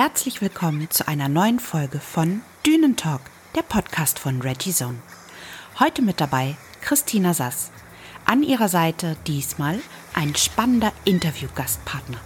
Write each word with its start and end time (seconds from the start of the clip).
Herzlich 0.00 0.40
willkommen 0.40 0.88
zu 0.90 1.08
einer 1.08 1.28
neuen 1.28 1.58
Folge 1.58 1.98
von 1.98 2.42
Dünen 2.64 2.94
Talk, 2.94 3.20
der 3.56 3.62
Podcast 3.62 4.20
von 4.20 4.40
Reggie 4.40 4.70
Zone. 4.70 5.02
Heute 5.80 6.02
mit 6.02 6.20
dabei 6.20 6.56
Christina 6.80 7.34
Sass. 7.34 7.72
An 8.24 8.44
ihrer 8.44 8.68
Seite 8.68 9.16
diesmal 9.26 9.80
ein 10.14 10.36
spannender 10.36 10.92
Interviewgastpartner. 11.04 12.18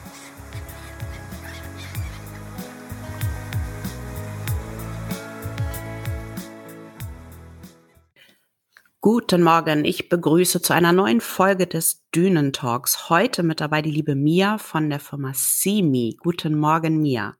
Guten 9.00 9.42
Morgen, 9.42 9.86
ich 9.86 10.10
begrüße 10.10 10.60
zu 10.60 10.74
einer 10.74 10.92
neuen 10.92 11.22
Folge 11.22 11.66
des 11.66 12.04
Dünen 12.14 12.52
Talks. 12.52 13.08
Heute 13.08 13.42
mit 13.42 13.62
dabei 13.62 13.80
die 13.80 13.90
liebe 13.90 14.14
Mia 14.14 14.58
von 14.58 14.90
der 14.90 15.00
Firma 15.00 15.32
Simi. 15.34 16.18
Guten 16.20 16.58
Morgen, 16.58 17.00
Mia. 17.00 17.34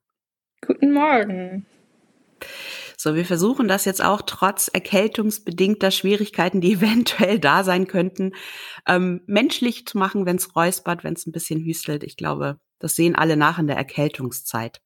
Guten 0.65 0.93
Morgen. 0.93 1.67
So, 2.97 3.17
wir 3.17 3.25
versuchen 3.25 3.67
das 3.67 3.85
jetzt 3.85 4.03
auch 4.03 4.23
trotz 4.23 4.69
erkältungsbedingter 4.69 5.91
Schwierigkeiten, 5.91 6.61
die 6.61 6.73
eventuell 6.75 7.41
da 7.41 7.65
sein 7.65 7.89
könnten, 7.89 8.33
ähm, 8.87 9.23
menschlich 9.27 9.87
zu 9.87 9.99
machen, 9.99 10.25
wenn 10.25 10.37
es 10.37 10.55
räuspert, 10.55 11.03
wenn 11.03 11.15
es 11.15 11.27
ein 11.27 11.33
bisschen 11.33 11.65
hüstelt. 11.65 12.05
Ich 12.05 12.17
glaube, 12.17 12.61
das 12.79 12.95
sehen 12.95 13.17
alle 13.17 13.37
nach 13.37 13.59
in 13.59 13.67
der 13.67 13.77
Erkältungszeit. 13.77 14.81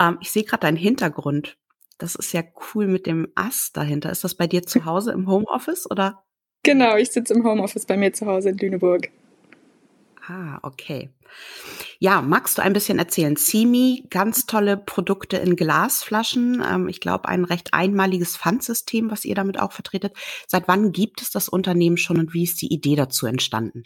Ähm, 0.00 0.16
ich 0.22 0.30
sehe 0.30 0.44
gerade 0.44 0.62
deinen 0.62 0.76
Hintergrund. 0.76 1.58
Das 1.98 2.14
ist 2.14 2.32
ja 2.32 2.42
cool 2.74 2.86
mit 2.86 3.06
dem 3.06 3.28
Ast 3.34 3.76
dahinter. 3.76 4.10
Ist 4.10 4.24
das 4.24 4.34
bei 4.34 4.46
dir 4.46 4.62
zu 4.62 4.86
Hause 4.86 5.12
im 5.12 5.28
Homeoffice 5.28 5.90
oder? 5.90 6.24
Genau, 6.62 6.96
ich 6.96 7.10
sitze 7.10 7.34
im 7.34 7.44
Homeoffice 7.44 7.84
bei 7.84 7.96
mir 7.96 8.12
zu 8.12 8.24
Hause 8.24 8.50
in 8.50 8.58
Lüneburg. 8.58 9.10
Ah, 10.28 10.58
okay. 10.62 11.08
Ja, 11.98 12.20
magst 12.20 12.58
du 12.58 12.62
ein 12.62 12.74
bisschen 12.74 12.98
erzählen? 12.98 13.36
Simi, 13.36 14.04
ganz 14.10 14.44
tolle 14.44 14.76
Produkte 14.76 15.38
in 15.38 15.56
Glasflaschen. 15.56 16.62
Ähm, 16.70 16.88
ich 16.88 17.00
glaube, 17.00 17.28
ein 17.28 17.44
recht 17.44 17.72
einmaliges 17.72 18.36
Pfandsystem, 18.36 19.10
was 19.10 19.24
ihr 19.24 19.34
damit 19.34 19.58
auch 19.58 19.72
vertretet. 19.72 20.12
Seit 20.46 20.68
wann 20.68 20.92
gibt 20.92 21.22
es 21.22 21.30
das 21.30 21.48
Unternehmen 21.48 21.96
schon 21.96 22.18
und 22.18 22.34
wie 22.34 22.44
ist 22.44 22.60
die 22.60 22.72
Idee 22.72 22.94
dazu 22.94 23.26
entstanden? 23.26 23.84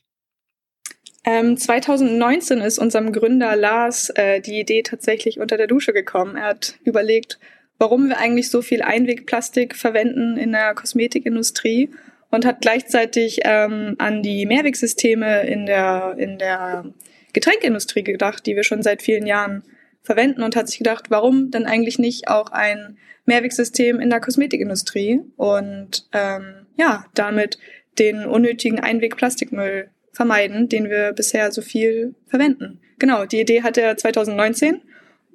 Ähm, 1.25 1.57
2019 1.57 2.59
ist 2.59 2.81
unserem 2.81 3.13
Gründer 3.13 3.55
Lars 3.55 4.11
äh, 4.11 4.41
die 4.41 4.59
Idee 4.59 4.83
tatsächlich 4.83 5.39
unter 5.39 5.57
der 5.57 5.69
Dusche 5.69 5.93
gekommen. 5.93 6.35
Er 6.37 6.47
hat 6.47 6.79
überlegt, 6.83 7.39
warum 7.79 8.09
wir 8.09 8.19
eigentlich 8.19 8.51
so 8.51 8.63
viel 8.63 8.83
Einwegplastik 8.83 9.77
verwenden 9.77 10.37
in 10.37 10.51
der 10.51 10.75
Kosmetikindustrie 10.75 11.91
und 12.33 12.47
hat 12.47 12.63
gleichzeitig 12.63 13.41
ähm, 13.45 13.95
an 13.99 14.23
die 14.23 14.47
Mehrwegsysteme 14.47 15.43
in 15.43 15.67
der, 15.67 16.15
in 16.17 16.39
der 16.39 16.87
Getränkindustrie 17.35 18.03
gedacht, 18.03 18.47
die 18.47 18.57
wir 18.57 18.65
schon 18.65 18.83
seit 18.83 19.03
vielen 19.03 19.27
Jahren 19.27 19.63
verwenden 20.03 20.43
und 20.43 20.57
hat 20.57 20.69
sich 20.69 20.79
gedacht, 20.79 21.11
warum 21.11 21.51
denn 21.51 21.67
eigentlich 21.67 21.99
nicht 21.99 22.29
auch 22.29 22.51
ein 22.51 22.97
Mehrwegsystem 23.27 24.01
in 24.01 24.11
der 24.11 24.21
Kosmetikindustrie 24.21 25.21
und 25.37 26.09
ähm, 26.13 26.67
ja, 26.77 27.05
damit 27.15 27.59
den 27.99 28.25
unnötigen 28.25 28.81
Einwegplastikmüll 28.81 29.91
vermeiden, 30.13 30.71
den 30.71 30.89
wir 30.89 31.13
bisher 31.13 31.53
so 31.53 31.61
viel 31.61 32.15
verwenden. 32.27 32.81
Genau, 32.99 33.27
die 33.27 33.41
Idee 33.41 33.63
hatte 33.63 33.83
er 33.83 33.99
2019 33.99 34.81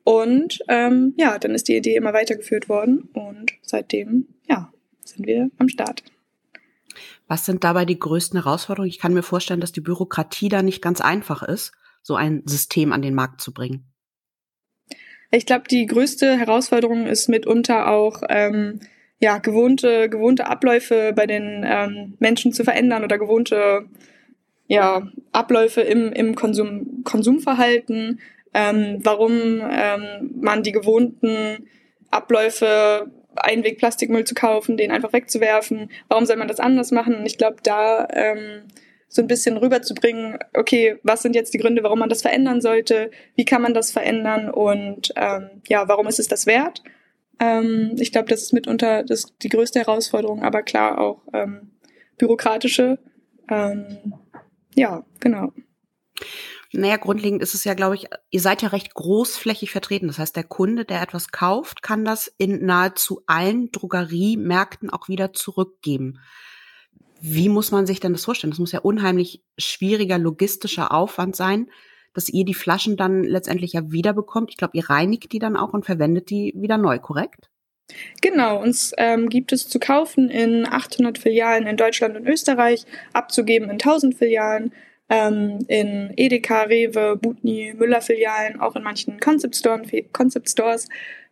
und 0.03 0.63
ähm, 0.67 1.13
ja, 1.17 1.37
dann 1.37 1.53
ist 1.53 1.67
die 1.67 1.77
Idee 1.77 1.95
immer 1.95 2.13
weitergeführt 2.13 2.69
worden 2.69 3.07
und 3.13 3.53
seitdem, 3.61 4.27
ja, 4.49 4.71
sind 5.03 5.27
wir 5.27 5.51
am 5.59 5.69
Start. 5.69 6.03
Was 7.27 7.45
sind 7.45 7.63
dabei 7.63 7.85
die 7.85 7.99
größten 7.99 8.41
Herausforderungen? 8.41 8.89
Ich 8.89 8.99
kann 8.99 9.13
mir 9.13 9.23
vorstellen, 9.23 9.59
dass 9.59 9.71
die 9.71 9.81
Bürokratie 9.81 10.49
da 10.49 10.63
nicht 10.63 10.81
ganz 10.81 11.01
einfach 11.01 11.43
ist, 11.43 11.73
so 12.01 12.15
ein 12.15 12.43
System 12.45 12.93
an 12.93 13.01
den 13.01 13.13
Markt 13.13 13.41
zu 13.41 13.53
bringen. 13.53 13.91
Ich 15.31 15.45
glaube, 15.45 15.65
die 15.69 15.85
größte 15.85 16.37
Herausforderung 16.37 17.05
ist 17.05 17.27
mitunter 17.27 17.89
auch, 17.89 18.23
ähm, 18.29 18.79
ja, 19.19 19.39
gewohnte, 19.39 20.09
gewohnte 20.09 20.47
Abläufe 20.47 21.11
bei 21.13 21.25
den 21.25 21.65
ähm, 21.67 22.15
Menschen 22.19 22.53
zu 22.53 22.63
verändern 22.63 23.03
oder 23.03 23.17
gewohnte 23.17 23.87
ja, 24.67 25.07
Abläufe 25.31 25.81
im, 25.81 26.13
im 26.13 26.35
Konsum, 26.35 27.03
Konsumverhalten 27.03 28.19
ähm, 28.57 28.99
warum 29.03 29.61
ähm, 29.69 30.31
man 30.41 30.63
die 30.63 30.71
gewohnten 30.71 31.67
Abläufe, 32.09 33.11
Einwegplastikmüll 33.43 34.23
zu 34.23 34.35
kaufen, 34.35 34.77
den 34.77 34.91
einfach 34.91 35.13
wegzuwerfen, 35.13 35.89
warum 36.07 36.25
soll 36.25 36.37
man 36.37 36.47
das 36.47 36.59
anders 36.59 36.91
machen? 36.91 37.15
Und 37.15 37.25
ich 37.25 37.37
glaube, 37.37 37.57
da 37.63 38.07
ähm, 38.11 38.63
so 39.09 39.21
ein 39.21 39.27
bisschen 39.27 39.57
rüberzubringen, 39.57 40.37
okay, 40.53 40.97
was 41.03 41.21
sind 41.21 41.35
jetzt 41.35 41.53
die 41.53 41.57
Gründe, 41.57 41.83
warum 41.83 41.99
man 41.99 42.09
das 42.09 42.21
verändern 42.21 42.61
sollte, 42.61 43.11
wie 43.35 43.45
kann 43.45 43.61
man 43.61 43.73
das 43.73 43.91
verändern 43.91 44.49
und 44.49 45.13
ähm, 45.15 45.61
ja, 45.67 45.87
warum 45.87 46.07
ist 46.07 46.19
es 46.19 46.27
das 46.27 46.45
wert? 46.45 46.83
Ähm, 47.39 47.95
ich 47.99 48.11
glaube, 48.11 48.27
das 48.27 48.41
ist 48.41 48.53
mitunter 48.53 49.03
das, 49.03 49.37
die 49.37 49.49
größte 49.49 49.79
Herausforderung, 49.79 50.43
aber 50.43 50.63
klar 50.63 50.99
auch 50.99 51.21
ähm, 51.33 51.71
bürokratische. 52.17 52.99
Ähm, 53.49 54.13
ja, 54.75 55.05
genau. 55.19 55.53
Naja, 56.73 56.97
grundlegend 56.97 57.41
ist 57.41 57.53
es 57.53 57.63
ja, 57.63 57.73
glaube 57.73 57.95
ich, 57.95 58.07
ihr 58.29 58.41
seid 58.41 58.61
ja 58.61 58.69
recht 58.69 58.93
großflächig 58.93 59.71
vertreten. 59.71 60.07
Das 60.07 60.19
heißt, 60.19 60.35
der 60.35 60.43
Kunde, 60.43 60.85
der 60.85 61.01
etwas 61.01 61.29
kauft, 61.29 61.81
kann 61.81 62.03
das 62.03 62.31
in 62.37 62.65
nahezu 62.65 63.23
allen 63.25 63.71
Drogeriemärkten 63.71 64.89
auch 64.89 65.07
wieder 65.07 65.33
zurückgeben. 65.33 66.19
Wie 67.21 67.49
muss 67.49 67.71
man 67.71 67.87
sich 67.87 67.99
denn 67.99 68.11
das 68.11 68.25
vorstellen? 68.25 68.51
Das 68.51 68.59
muss 68.59 68.73
ja 68.73 68.79
unheimlich 68.79 69.43
schwieriger 69.57 70.17
logistischer 70.17 70.91
Aufwand 70.91 71.35
sein, 71.35 71.71
dass 72.13 72.29
ihr 72.29 72.45
die 72.45 72.53
Flaschen 72.53 72.97
dann 72.97 73.23
letztendlich 73.23 73.73
ja 73.73 73.91
wiederbekommt. 73.91 74.51
Ich 74.51 74.57
glaube, 74.57 74.77
ihr 74.77 74.89
reinigt 74.89 75.31
die 75.31 75.39
dann 75.39 75.55
auch 75.55 75.73
und 75.73 75.85
verwendet 75.85 76.29
die 76.29 76.53
wieder 76.55 76.77
neu, 76.77 76.99
korrekt? 76.99 77.49
Genau, 78.21 78.61
uns 78.61 78.91
ähm, 78.97 79.29
gibt 79.29 79.53
es 79.53 79.69
zu 79.69 79.79
kaufen 79.79 80.29
in 80.29 80.67
800 80.67 81.17
Filialen 81.17 81.67
in 81.67 81.77
Deutschland 81.77 82.17
und 82.17 82.27
Österreich, 82.27 82.85
abzugeben 83.13 83.69
in 83.69 83.75
1000 83.75 84.15
Filialen 84.15 84.73
ähm, 85.09 85.59
in 85.67 86.13
Edeka, 86.15 86.63
Rewe, 86.63 87.15
Butni, 87.15 87.73
Müller-Filialen, 87.77 88.59
auch 88.59 88.75
in 88.75 88.83
manchen 88.83 89.19
Concept, 89.19 89.55
Store, 89.55 89.81
Concept 90.11 90.49
Stores. 90.49 90.87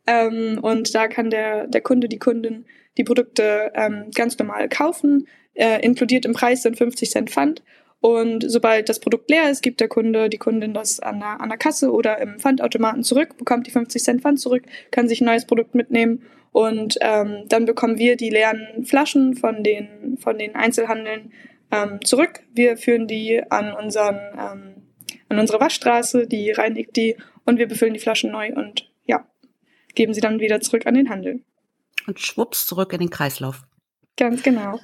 Ähm, 0.07 0.59
und 0.61 0.93
da 0.95 1.07
kann 1.07 1.29
der, 1.29 1.67
der 1.67 1.81
Kunde, 1.81 2.07
die 2.07 2.19
Kundin 2.19 2.65
die 2.97 3.03
Produkte 3.03 3.71
ähm, 3.75 4.05
ganz 4.13 4.37
normal 4.37 4.69
kaufen. 4.69 5.27
Äh, 5.53 5.81
inkludiert 5.85 6.25
im 6.25 6.33
Preis 6.33 6.63
sind 6.63 6.77
50 6.77 7.09
Cent 7.09 7.29
Pfand. 7.29 7.63
Und 8.01 8.45
sobald 8.47 8.87
das 8.87 8.99
Produkt 8.99 9.31
leer 9.31 9.49
ist, 9.49 9.63
gibt 9.63 9.79
der 9.79 9.87
Kunde, 9.87 10.29
die 10.29 10.37
Kundin 10.37 10.73
das 10.73 10.99
an 10.99 11.19
der, 11.19 11.41
an 11.41 11.49
der 11.49 11.57
Kasse 11.57 11.91
oder 11.91 12.19
im 12.19 12.39
Pfandautomaten 12.39 13.03
zurück, 13.03 13.37
bekommt 13.37 13.67
die 13.67 13.71
50 13.71 14.03
Cent 14.03 14.21
Pfand 14.21 14.39
zurück, 14.39 14.63
kann 14.91 15.07
sich 15.07 15.21
ein 15.21 15.25
neues 15.25 15.45
Produkt 15.45 15.73
mitnehmen 15.73 16.21
und 16.51 16.97
ähm, 17.01 17.45
dann 17.49 17.65
bekommen 17.65 17.97
wir 17.97 18.15
die 18.15 18.29
leeren 18.29 18.85
Flaschen 18.85 19.35
von 19.35 19.63
den, 19.63 20.17
von 20.19 20.37
den 20.37 20.55
Einzelhandeln 20.55 21.31
ähm, 21.71 21.99
zurück. 22.03 22.41
Wir 22.53 22.77
führen 22.77 23.07
die 23.07 23.41
an, 23.49 23.73
unseren, 23.73 24.19
ähm, 24.37 24.75
an 25.29 25.39
unsere 25.39 25.59
Waschstraße, 25.59 26.27
die 26.27 26.51
reinigt 26.51 26.95
die 26.95 27.17
und 27.45 27.59
wir 27.59 27.67
befüllen 27.67 27.93
die 27.93 27.99
Flaschen 27.99 28.31
neu 28.31 28.53
und 28.53 28.91
ja, 29.05 29.25
geben 29.93 30.13
sie 30.13 30.21
dann 30.21 30.39
wieder 30.39 30.61
zurück 30.61 30.85
an 30.85 30.93
den 30.93 31.09
Handel. 31.09 31.43
Und 32.07 32.19
schwupps 32.19 32.67
zurück 32.67 32.93
in 32.93 32.99
den 32.99 33.09
Kreislauf. 33.09 33.63
Ganz 34.17 34.43
genau. 34.43 34.79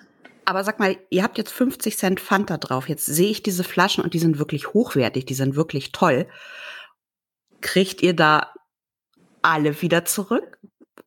Aber 0.46 0.64
sag 0.64 0.80
mal, 0.80 0.98
ihr 1.10 1.24
habt 1.24 1.38
jetzt 1.38 1.52
50 1.52 1.98
Cent 1.98 2.20
Fanta 2.20 2.58
drauf. 2.58 2.90
Jetzt 2.90 3.06
sehe 3.06 3.30
ich 3.30 3.44
diese 3.44 3.64
Flaschen 3.64 4.04
und 4.04 4.14
die 4.14 4.20
sind 4.20 4.40
wirklich 4.40 4.74
hochwertig, 4.74 5.26
die 5.26 5.34
sind 5.34 5.56
wirklich 5.56 5.92
toll. 5.92 6.28
Kriegt 7.62 8.02
ihr 8.02 8.16
da 8.16 8.52
alle 9.42 9.82
wieder 9.82 10.04
zurück? 10.06 10.60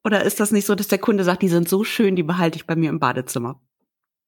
Oder 0.04 0.22
ist 0.22 0.38
das 0.38 0.52
nicht 0.52 0.66
so, 0.66 0.74
dass 0.74 0.88
der 0.88 0.98
Kunde 0.98 1.24
sagt, 1.24 1.42
die 1.42 1.48
sind 1.48 1.68
so 1.68 1.82
schön, 1.82 2.14
die 2.14 2.22
behalte 2.22 2.56
ich 2.56 2.66
bei 2.66 2.76
mir 2.76 2.90
im 2.90 3.00
Badezimmer? 3.00 3.60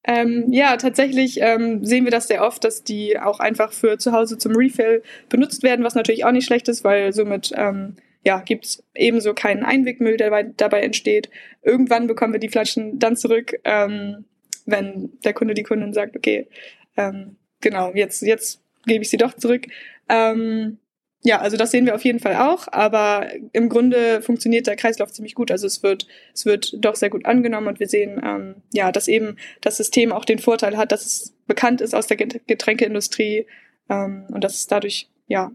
Ähm, 0.09 0.45
ja, 0.53 0.77
tatsächlich 0.77 1.41
ähm, 1.41 1.83
sehen 1.83 2.05
wir 2.05 2.11
das 2.11 2.29
sehr 2.29 2.41
oft, 2.43 2.63
dass 2.63 2.83
die 2.83 3.19
auch 3.19 3.41
einfach 3.41 3.73
für 3.73 3.97
zu 3.97 4.13
Hause 4.13 4.37
zum 4.37 4.55
Refill 4.55 5.03
benutzt 5.27 5.63
werden, 5.63 5.83
was 5.83 5.95
natürlich 5.95 6.23
auch 6.23 6.31
nicht 6.31 6.45
schlecht 6.45 6.69
ist, 6.69 6.85
weil 6.85 7.11
somit 7.11 7.51
ähm, 7.55 7.97
ja, 8.23 8.39
gibt 8.39 8.65
es 8.65 8.83
ebenso 8.95 9.33
keinen 9.33 9.63
Einwegmüll, 9.63 10.15
der 10.15 10.43
dabei, 10.43 10.81
entsteht. 10.81 11.29
Irgendwann 11.61 12.07
bekommen 12.07 12.33
wir 12.33 12.39
die 12.39 12.49
Flaschen 12.49 12.99
dann 12.99 13.17
zurück, 13.17 13.59
ähm, 13.65 14.23
wenn 14.65 15.11
der 15.25 15.33
Kunde, 15.33 15.53
die 15.53 15.63
Kundin 15.63 15.93
sagt, 15.93 16.15
okay, 16.15 16.47
ähm, 16.95 17.35
genau, 17.59 17.91
jetzt, 17.93 18.21
jetzt 18.21 18.61
gebe 18.85 19.03
ich 19.03 19.09
sie 19.09 19.17
doch 19.17 19.33
zurück. 19.33 19.65
Ähm, 20.09 20.77
ja, 21.23 21.39
also 21.39 21.57
das 21.57 21.71
sehen 21.71 21.85
wir 21.85 21.95
auf 21.95 22.05
jeden 22.05 22.19
Fall 22.19 22.35
auch, 22.35 22.67
aber 22.71 23.27
im 23.51 23.69
Grunde 23.69 24.21
funktioniert 24.21 24.67
der 24.67 24.75
Kreislauf 24.75 25.11
ziemlich 25.11 25.35
gut. 25.35 25.51
Also 25.51 25.65
es 25.65 25.81
wird, 25.83 26.07
es 26.33 26.45
wird 26.45 26.73
doch 26.77 26.95
sehr 26.95 27.09
gut 27.09 27.25
angenommen 27.25 27.67
und 27.67 27.79
wir 27.79 27.87
sehen, 27.87 28.21
ähm, 28.23 28.55
ja, 28.71 28.91
dass 28.91 29.07
eben 29.07 29.37
das 29.61 29.77
System 29.77 30.11
auch 30.11 30.25
den 30.25 30.39
Vorteil 30.39 30.77
hat, 30.77 30.91
dass 30.91 31.05
es 31.05 31.35
bekannt 31.47 31.81
ist 31.81 31.95
aus 31.95 32.07
der 32.07 32.17
Getränkeindustrie 32.17 33.47
ähm, 33.89 34.27
und 34.31 34.43
dass 34.43 34.55
es 34.55 34.67
dadurch, 34.67 35.09
ja, 35.27 35.51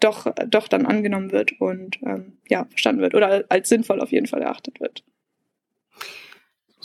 doch, 0.00 0.32
doch 0.46 0.68
dann 0.68 0.86
angenommen 0.86 1.32
wird 1.32 1.60
und 1.60 1.98
ähm, 2.04 2.38
ja, 2.48 2.66
verstanden 2.70 3.02
wird 3.02 3.14
oder 3.14 3.44
als 3.48 3.68
sinnvoll 3.68 4.00
auf 4.00 4.12
jeden 4.12 4.26
Fall 4.26 4.42
erachtet 4.42 4.80
wird 4.80 5.04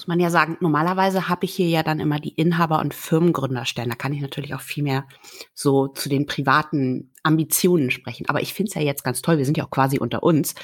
muss 0.04 0.08
man 0.10 0.20
ja 0.20 0.30
sagen, 0.30 0.58
normalerweise 0.60 1.30
habe 1.30 1.46
ich 1.46 1.56
hier 1.56 1.70
ja 1.70 1.82
dann 1.82 2.02
immer 2.02 2.20
die 2.20 2.34
Inhaber- 2.34 2.82
und 2.82 2.94
Firmengründerstellen. 2.94 3.90
Da 3.90 3.96
kann 3.96 4.12
ich 4.12 4.22
natürlich 4.22 4.54
auch 4.54 4.60
viel 4.60 4.84
mehr 4.84 5.08
so 5.54 5.88
zu 5.88 6.10
den 6.10 6.26
privaten 6.26 7.14
Ambitionen 7.24 7.90
sprechen. 7.90 8.26
Aber 8.28 8.42
ich 8.42 8.54
finde 8.54 8.68
es 8.68 8.76
ja 8.76 8.82
jetzt 8.82 9.06
ganz 9.06 9.22
toll, 9.22 9.38
wir 9.38 9.46
sind 9.46 9.58
ja 9.58 9.64
auch 9.64 9.70
quasi 9.70 10.00
unter 10.00 10.22
uns, 10.22 10.56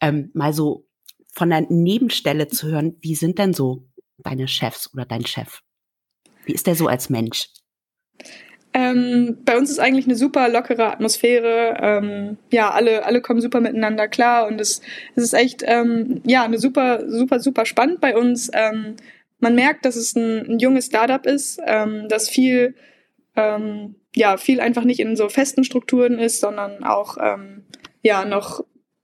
ähm, 0.00 0.30
mal 0.32 0.54
so 0.54 0.86
von 1.34 1.50
der 1.50 1.66
Nebenstelle 1.68 2.48
zu 2.48 2.68
hören, 2.68 2.96
wie 3.00 3.14
sind 3.14 3.38
denn 3.38 3.52
so 3.52 3.86
deine 4.16 4.48
Chefs 4.48 4.90
oder 4.94 5.04
dein 5.04 5.26
Chef? 5.26 5.60
Wie 6.46 6.52
ist 6.52 6.66
der 6.66 6.74
so 6.74 6.86
als 6.86 7.10
Mensch? 7.10 7.50
Ähm, 8.76 9.38
bei 9.46 9.56
uns 9.56 9.70
ist 9.70 9.78
eigentlich 9.78 10.04
eine 10.04 10.16
super 10.16 10.50
lockere 10.50 10.92
Atmosphäre. 10.92 11.78
Ähm, 11.80 12.36
ja, 12.52 12.70
alle, 12.70 13.06
alle 13.06 13.22
kommen 13.22 13.40
super 13.40 13.58
miteinander 13.58 14.06
klar 14.06 14.46
und 14.46 14.60
es, 14.60 14.82
es 15.14 15.24
ist 15.24 15.32
echt 15.32 15.62
ähm, 15.64 16.20
ja 16.26 16.42
eine 16.44 16.58
super, 16.58 17.08
super, 17.08 17.40
super 17.40 17.64
spannend 17.64 18.02
bei 18.02 18.14
uns. 18.14 18.50
Ähm, 18.52 18.96
man 19.38 19.54
merkt, 19.54 19.86
dass 19.86 19.96
es 19.96 20.14
ein, 20.14 20.46
ein 20.46 20.58
junges 20.58 20.86
Startup 20.86 21.24
ist, 21.24 21.58
ähm, 21.64 22.06
dass 22.10 22.28
viel, 22.28 22.74
ähm, 23.34 23.94
ja, 24.14 24.36
viel 24.36 24.60
einfach 24.60 24.84
nicht 24.84 25.00
in 25.00 25.16
so 25.16 25.30
festen 25.30 25.64
Strukturen 25.64 26.18
ist, 26.18 26.40
sondern 26.40 26.84
auch 26.84 27.16
ja 28.02 28.24
noch, 28.26 28.62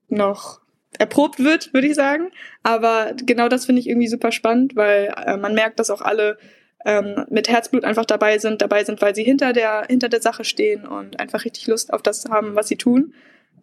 noch 0.08 0.60
erprobt 0.98 1.38
wird, 1.38 1.72
würde 1.72 1.86
ich 1.86 1.94
sagen. 1.94 2.30
Aber 2.62 3.14
genau 3.24 3.48
das 3.48 3.64
finde 3.64 3.80
ich 3.80 3.88
irgendwie 3.88 4.08
super 4.08 4.32
spannend, 4.32 4.76
weil 4.76 5.14
äh, 5.26 5.38
man 5.38 5.54
merkt, 5.54 5.78
dass 5.78 5.90
auch 5.90 6.02
alle 6.02 6.36
ähm, 6.84 7.24
mit 7.28 7.48
Herzblut 7.48 7.84
einfach 7.84 8.04
dabei 8.04 8.38
sind, 8.38 8.62
dabei 8.62 8.84
sind, 8.84 9.00
weil 9.02 9.14
sie 9.14 9.24
hinter 9.24 9.52
der, 9.52 9.84
hinter 9.88 10.08
der 10.08 10.22
Sache 10.22 10.44
stehen 10.44 10.86
und 10.86 11.20
einfach 11.20 11.44
richtig 11.44 11.66
Lust 11.66 11.92
auf 11.92 12.02
das 12.02 12.24
haben, 12.26 12.54
was 12.54 12.68
sie 12.68 12.76
tun. 12.76 13.14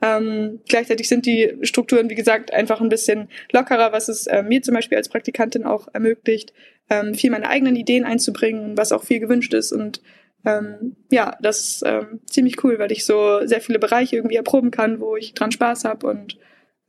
Ähm, 0.02 0.62
gleichzeitig 0.68 1.10
sind 1.10 1.26
die 1.26 1.58
Strukturen, 1.62 2.10
wie 2.10 2.16
gesagt, 2.16 2.54
einfach 2.54 2.80
ein 2.80 2.90
bisschen 2.90 3.28
lockerer, 3.52 3.92
was 3.92 4.08
es 4.08 4.28
äh, 4.28 4.44
mir 4.44 4.62
zum 4.62 4.74
Beispiel 4.74 4.98
als 4.98 5.10
Praktikantin 5.10 5.66
auch 5.66 5.90
ermöglicht, 5.94 6.54
ähm, 6.90 7.14
viel 7.14 7.32
meine 7.32 7.50
eigenen 7.50 7.76
Ideen 7.76 8.06
einzubringen, 8.06 8.78
was 8.78 8.92
auch 8.92 9.04
viel 9.04 9.20
gewünscht 9.20 9.54
ist. 9.54 9.74
Und 9.74 10.02
ähm, 10.46 10.96
ja, 11.12 11.38
das 11.42 11.60
ist 11.60 11.84
ähm, 11.86 12.22
ziemlich 12.26 12.64
cool, 12.64 12.80
weil 12.80 12.94
ich 12.94 13.06
so 13.06 13.46
sehr 13.46 13.60
viele 13.60 13.80
Bereiche 13.80 14.16
irgendwie 14.16 14.38
erproben 14.38 14.72
kann, 14.72 15.02
wo 15.02 15.18
ich 15.18 15.34
dran 15.34 15.52
Spaß 15.52 15.84
habe. 15.84 16.08
Und 16.08 16.38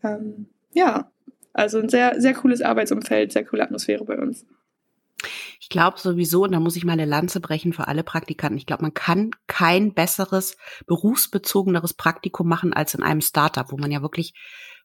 ähm, 0.04 0.46
ja, 0.72 1.10
also 1.52 1.80
ein 1.80 1.88
sehr, 1.88 2.20
sehr 2.20 2.34
cooles 2.34 2.62
Arbeitsumfeld, 2.62 3.32
sehr 3.32 3.44
coole 3.44 3.64
Atmosphäre 3.64 4.04
bei 4.04 4.16
uns. 4.16 4.46
Ich 5.70 5.72
glaube 5.72 6.00
sowieso, 6.00 6.43
und 6.43 6.50
da 6.50 6.58
muss 6.58 6.75
ich 6.75 6.84
mal 6.84 6.94
eine 6.94 7.05
Lanze 7.05 7.38
brechen 7.38 7.72
für 7.72 7.87
alle 7.87 8.02
Praktikanten. 8.02 8.58
Ich 8.58 8.67
glaube, 8.67 8.82
man 8.82 8.93
kann 8.93 9.31
kein 9.46 9.94
besseres, 9.94 10.56
berufsbezogeneres 10.88 11.94
Praktikum 11.94 12.49
machen 12.49 12.72
als 12.72 12.94
in 12.94 13.05
einem 13.05 13.20
Startup, 13.20 13.70
wo 13.70 13.76
man 13.76 13.93
ja 13.93 14.02
wirklich 14.02 14.34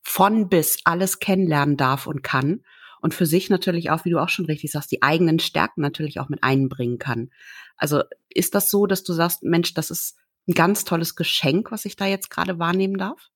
von 0.03 0.47
bis 0.47 0.77
alles 0.83 1.17
kennenlernen 1.17 1.75
darf 1.75 2.05
und 2.05 2.21
kann. 2.21 2.61
Und 3.01 3.15
für 3.15 3.25
sich 3.25 3.49
natürlich 3.49 3.89
auch, 3.89 4.05
wie 4.05 4.11
du 4.11 4.19
auch 4.19 4.29
schon 4.29 4.45
richtig 4.45 4.71
sagst, 4.71 4.91
die 4.91 5.01
eigenen 5.01 5.39
Stärken 5.39 5.81
natürlich 5.81 6.19
auch 6.19 6.29
mit 6.29 6.43
einbringen 6.43 6.99
kann. 6.99 7.31
Also 7.77 8.03
ist 8.29 8.53
das 8.53 8.69
so, 8.69 8.85
dass 8.85 9.03
du 9.03 9.13
sagst, 9.13 9.41
Mensch, 9.41 9.73
das 9.73 9.89
ist 9.89 10.19
ein 10.47 10.53
ganz 10.53 10.83
tolles 10.83 11.15
Geschenk, 11.15 11.71
was 11.71 11.85
ich 11.85 11.95
da 11.95 12.05
jetzt 12.05 12.29
gerade 12.29 12.59
wahrnehmen 12.59 12.99
darf? 12.99 13.31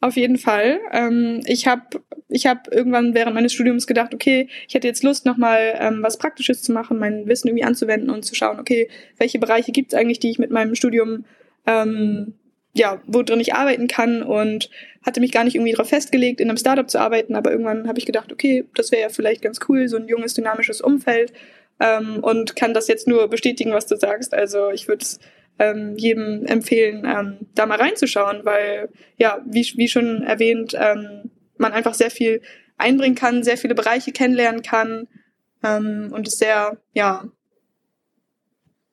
Auf 0.00 0.16
jeden 0.16 0.36
Fall. 0.38 0.80
Ähm, 0.92 1.40
ich 1.46 1.66
habe 1.66 2.02
ich 2.28 2.46
hab 2.46 2.72
irgendwann 2.72 3.14
während 3.14 3.34
meines 3.34 3.52
Studiums 3.52 3.86
gedacht, 3.86 4.14
okay, 4.14 4.48
ich 4.66 4.74
hätte 4.74 4.88
jetzt 4.88 5.04
Lust, 5.04 5.26
nochmal 5.26 5.74
ähm, 5.78 6.02
was 6.02 6.18
Praktisches 6.18 6.62
zu 6.62 6.72
machen, 6.72 6.98
mein 6.98 7.26
Wissen 7.28 7.48
irgendwie 7.48 7.64
anzuwenden 7.64 8.10
und 8.10 8.24
zu 8.24 8.34
schauen, 8.34 8.58
okay, 8.58 8.88
welche 9.18 9.38
Bereiche 9.38 9.70
gibt 9.70 9.92
es 9.92 9.98
eigentlich, 9.98 10.18
die 10.18 10.30
ich 10.30 10.38
mit 10.38 10.50
meinem 10.50 10.74
Studium, 10.74 11.24
ähm, 11.66 12.34
ja, 12.74 13.00
wo 13.06 13.22
drin 13.22 13.38
ich 13.38 13.54
arbeiten 13.54 13.86
kann 13.86 14.22
und 14.22 14.70
hatte 15.04 15.20
mich 15.20 15.30
gar 15.30 15.44
nicht 15.44 15.54
irgendwie 15.54 15.72
darauf 15.72 15.90
festgelegt, 15.90 16.40
in 16.40 16.48
einem 16.48 16.56
Startup 16.56 16.88
zu 16.88 16.98
arbeiten, 16.98 17.36
aber 17.36 17.52
irgendwann 17.52 17.86
habe 17.86 17.98
ich 17.98 18.06
gedacht, 18.06 18.32
okay, 18.32 18.64
das 18.74 18.90
wäre 18.90 19.02
ja 19.02 19.08
vielleicht 19.10 19.42
ganz 19.42 19.60
cool, 19.68 19.88
so 19.88 19.96
ein 19.96 20.08
junges, 20.08 20.34
dynamisches 20.34 20.80
Umfeld 20.80 21.32
ähm, 21.80 22.18
und 22.22 22.56
kann 22.56 22.74
das 22.74 22.88
jetzt 22.88 23.06
nur 23.06 23.28
bestätigen, 23.28 23.72
was 23.72 23.86
du 23.86 23.96
sagst. 23.96 24.32
Also 24.32 24.70
ich 24.70 24.88
würde 24.88 25.02
es 25.02 25.20
ähm, 25.58 25.96
jedem 25.96 26.44
empfehlen, 26.46 27.04
ähm, 27.04 27.46
da 27.54 27.66
mal 27.66 27.78
reinzuschauen, 27.78 28.44
weil 28.44 28.88
ja, 29.16 29.40
wie, 29.46 29.72
wie 29.76 29.88
schon 29.88 30.22
erwähnt, 30.22 30.74
ähm, 30.78 31.30
man 31.56 31.72
einfach 31.72 31.94
sehr 31.94 32.10
viel 32.10 32.40
einbringen 32.78 33.14
kann, 33.14 33.42
sehr 33.42 33.56
viele 33.56 33.74
Bereiche 33.74 34.12
kennenlernen 34.12 34.62
kann 34.62 35.08
ähm, 35.62 36.10
und 36.12 36.26
es 36.26 36.38
sehr, 36.38 36.78
ja, 36.94 37.24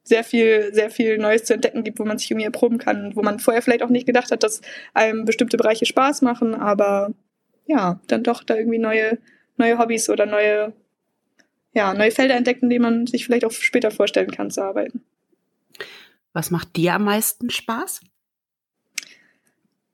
sehr 0.03 0.23
viel, 0.23 0.73
sehr 0.73 0.89
viel 0.89 1.17
Neues 1.17 1.43
zu 1.43 1.53
entdecken 1.53 1.83
gibt, 1.83 1.99
wo 1.99 2.05
man 2.05 2.17
sich 2.17 2.29
irgendwie 2.31 2.45
erproben 2.45 2.79
kann, 2.79 3.15
wo 3.15 3.21
man 3.21 3.39
vorher 3.39 3.61
vielleicht 3.61 3.83
auch 3.83 3.89
nicht 3.89 4.07
gedacht 4.07 4.31
hat, 4.31 4.43
dass 4.43 4.61
einem 4.93 5.25
bestimmte 5.25 5.57
Bereiche 5.57 5.85
Spaß 5.85 6.21
machen, 6.23 6.55
aber 6.55 7.13
ja, 7.67 8.01
dann 8.07 8.23
doch 8.23 8.43
da 8.43 8.55
irgendwie 8.55 8.79
neue, 8.79 9.19
neue 9.57 9.77
Hobbys 9.77 10.09
oder 10.09 10.25
neue, 10.25 10.73
ja, 11.73 11.93
neue 11.93 12.11
Felder 12.11 12.35
entdecken, 12.35 12.69
die 12.69 12.79
man 12.79 13.05
sich 13.05 13.25
vielleicht 13.25 13.45
auch 13.45 13.51
später 13.51 13.91
vorstellen 13.91 14.31
kann 14.31 14.49
zu 14.49 14.63
arbeiten. 14.63 15.03
Was 16.33 16.51
macht 16.51 16.75
dir 16.75 16.93
am 16.93 17.05
meisten 17.05 17.49
Spaß? 17.49 18.01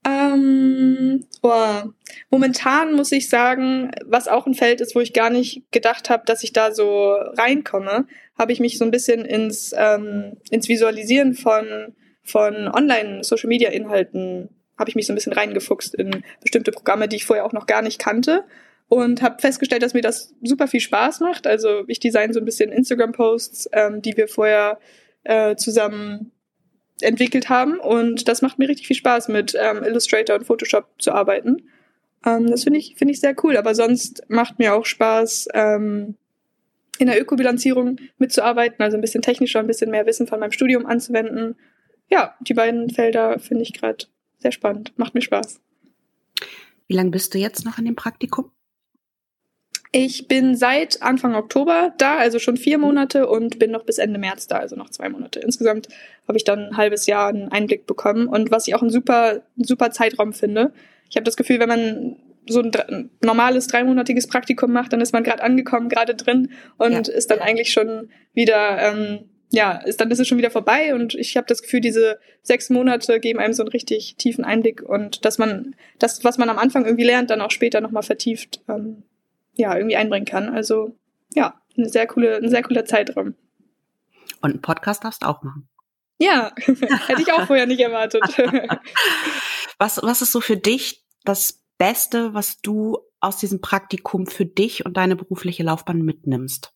Ähm, 0.05 1.25
oh. 1.41 1.81
Momentan 2.29 2.93
muss 2.93 3.11
ich 3.11 3.27
sagen, 3.27 3.91
was 4.05 4.27
auch 4.27 4.45
ein 4.45 4.53
Feld 4.53 4.79
ist, 4.79 4.95
wo 4.95 4.99
ich 4.99 5.13
gar 5.13 5.29
nicht 5.29 5.63
gedacht 5.71 6.09
habe, 6.09 6.23
dass 6.25 6.43
ich 6.43 6.53
da 6.53 6.71
so 6.73 7.13
reinkomme, 7.13 8.05
habe 8.37 8.51
ich 8.51 8.59
mich 8.59 8.77
so 8.77 8.85
ein 8.85 8.91
bisschen 8.91 9.25
ins, 9.25 9.73
ähm, 9.75 10.37
ins 10.51 10.69
Visualisieren 10.69 11.33
von, 11.33 11.95
von 12.21 12.67
Online-Social-Media-Inhalten, 12.67 14.49
habe 14.77 14.89
ich 14.89 14.95
mich 14.95 15.07
so 15.07 15.13
ein 15.13 15.15
bisschen 15.15 15.33
reingefuchst 15.33 15.95
in 15.95 16.23
bestimmte 16.41 16.71
Programme, 16.71 17.07
die 17.07 17.15
ich 17.15 17.25
vorher 17.25 17.45
auch 17.45 17.53
noch 17.53 17.65
gar 17.65 17.81
nicht 17.81 17.97
kannte 17.97 18.43
und 18.87 19.21
habe 19.23 19.41
festgestellt, 19.41 19.81
dass 19.81 19.93
mir 19.93 20.01
das 20.01 20.35
super 20.43 20.67
viel 20.67 20.81
Spaß 20.81 21.21
macht. 21.21 21.47
Also 21.47 21.83
ich 21.87 21.99
design 21.99 22.33
so 22.33 22.39
ein 22.39 22.45
bisschen 22.45 22.71
Instagram-Posts, 22.71 23.69
ähm, 23.71 24.01
die 24.01 24.15
wir 24.17 24.27
vorher 24.27 24.77
äh, 25.25 25.55
zusammen 25.55 26.31
entwickelt 27.01 27.49
haben. 27.49 27.79
Und 27.79 28.27
das 28.27 28.41
macht 28.41 28.57
mir 28.57 28.69
richtig 28.69 28.87
viel 28.87 28.95
Spaß, 28.95 29.27
mit 29.27 29.55
ähm, 29.59 29.83
Illustrator 29.83 30.37
und 30.37 30.45
Photoshop 30.45 30.87
zu 30.97 31.11
arbeiten. 31.11 31.69
Ähm, 32.25 32.49
das 32.49 32.63
finde 32.63 32.79
ich, 32.79 32.95
finde 32.95 33.13
ich 33.13 33.19
sehr 33.19 33.35
cool. 33.43 33.57
Aber 33.57 33.75
sonst 33.75 34.23
macht 34.29 34.59
mir 34.59 34.73
auch 34.73 34.85
Spaß, 34.85 35.49
ähm, 35.53 36.15
in 36.97 37.07
der 37.07 37.21
Ökobilanzierung 37.21 37.97
mitzuarbeiten, 38.17 38.81
also 38.81 38.97
ein 38.97 39.01
bisschen 39.01 39.21
technischer, 39.21 39.59
ein 39.59 39.67
bisschen 39.67 39.91
mehr 39.91 40.05
Wissen 40.05 40.27
von 40.27 40.39
meinem 40.39 40.51
Studium 40.51 40.85
anzuwenden. 40.85 41.57
Ja, 42.09 42.35
die 42.39 42.53
beiden 42.53 42.89
Felder 42.89 43.39
finde 43.39 43.63
ich 43.63 43.73
gerade 43.73 44.05
sehr 44.39 44.51
spannend. 44.51 44.93
Macht 44.97 45.13
mir 45.13 45.21
Spaß. 45.21 45.59
Wie 46.87 46.95
lange 46.95 47.09
bist 47.09 47.33
du 47.33 47.37
jetzt 47.37 47.65
noch 47.65 47.77
in 47.77 47.85
dem 47.85 47.95
Praktikum? 47.95 48.51
Ich 49.97 50.27
bin 50.27 50.57
seit 50.57 51.01
Anfang 51.01 51.35
Oktober 51.35 51.93
da, 51.97 52.17
also 52.17 52.37
schon 52.37 52.57
vier 52.57 52.77
Monate 52.77 53.27
und 53.29 53.59
bin 53.59 53.71
noch 53.71 53.85
bis 53.85 53.97
Ende 53.97 54.19
März 54.19 54.45
da, 54.45 54.57
also 54.57 54.75
noch 54.75 54.89
zwei 54.89 55.07
Monate. 55.07 55.39
Insgesamt 55.39 55.87
habe 56.27 56.37
ich 56.37 56.43
dann 56.43 56.65
ein 56.65 56.75
halbes 56.75 57.05
Jahr 57.05 57.29
einen 57.29 57.47
Einblick 57.47 57.87
bekommen 57.87 58.27
und 58.27 58.51
was 58.51 58.67
ich 58.67 58.75
auch 58.75 58.81
ein 58.81 58.89
super, 58.89 59.43
super 59.55 59.91
Zeitraum 59.91 60.33
finde. 60.33 60.73
Ich 61.09 61.15
habe 61.15 61.23
das 61.23 61.37
Gefühl, 61.37 61.61
wenn 61.61 61.69
man 61.69 62.17
so 62.45 62.59
ein, 62.59 62.75
ein 62.75 63.09
normales 63.23 63.67
dreimonatiges 63.67 64.27
Praktikum 64.27 64.73
macht, 64.73 64.91
dann 64.91 64.99
ist 64.99 65.13
man 65.13 65.23
gerade 65.23 65.41
angekommen, 65.41 65.87
gerade 65.87 66.13
drin 66.13 66.51
und 66.75 67.07
ja. 67.07 67.13
ist 67.13 67.31
dann 67.31 67.39
eigentlich 67.39 67.71
schon 67.71 68.09
wieder, 68.33 68.77
ähm, 68.81 69.29
ja, 69.49 69.77
ist 69.77 70.01
dann 70.01 70.11
ist 70.11 70.19
es 70.19 70.27
schon 70.27 70.39
wieder 70.39 70.51
vorbei 70.51 70.93
und 70.93 71.15
ich 71.15 71.37
habe 71.37 71.47
das 71.47 71.61
Gefühl, 71.61 71.79
diese 71.79 72.19
sechs 72.41 72.69
Monate 72.69 73.21
geben 73.21 73.39
einem 73.39 73.53
so 73.53 73.63
einen 73.63 73.71
richtig 73.71 74.17
tiefen 74.17 74.43
Einblick 74.43 74.81
und 74.83 75.23
dass 75.23 75.37
man 75.37 75.73
das, 75.99 76.25
was 76.25 76.37
man 76.37 76.49
am 76.49 76.57
Anfang 76.57 76.83
irgendwie 76.83 77.05
lernt, 77.05 77.29
dann 77.29 77.39
auch 77.39 77.51
später 77.51 77.79
nochmal 77.79 78.03
vertieft. 78.03 78.59
Ähm, 78.67 79.03
ja, 79.55 79.75
irgendwie 79.75 79.95
einbringen 79.95 80.25
kann. 80.25 80.49
Also 80.49 80.95
ja, 81.33 81.59
eine 81.77 81.89
sehr 81.89 82.07
coole, 82.07 82.37
ein 82.37 82.49
sehr 82.49 82.63
cooler 82.63 82.85
Zeitraum. 82.85 83.35
Und 84.41 84.51
einen 84.51 84.61
Podcast 84.61 85.03
darfst 85.03 85.23
du 85.23 85.27
auch 85.27 85.43
machen. 85.43 85.67
Ja, 86.17 86.53
hätte 86.65 87.21
ich 87.21 87.31
auch 87.33 87.45
vorher 87.45 87.65
nicht 87.65 87.81
erwartet. 87.81 88.23
was, 89.77 89.99
was 90.01 90.21
ist 90.21 90.31
so 90.31 90.41
für 90.41 90.57
dich 90.57 91.03
das 91.23 91.63
Beste, 91.77 92.33
was 92.33 92.61
du 92.61 92.99
aus 93.19 93.37
diesem 93.37 93.59
Praktikum 93.59 94.27
für 94.27 94.45
dich 94.45 94.85
und 94.85 94.97
deine 94.97 95.15
berufliche 95.15 95.63
Laufbahn 95.63 96.01
mitnimmst? 96.01 96.71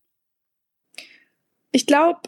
Ich 1.72 1.86
glaube, 1.86 2.20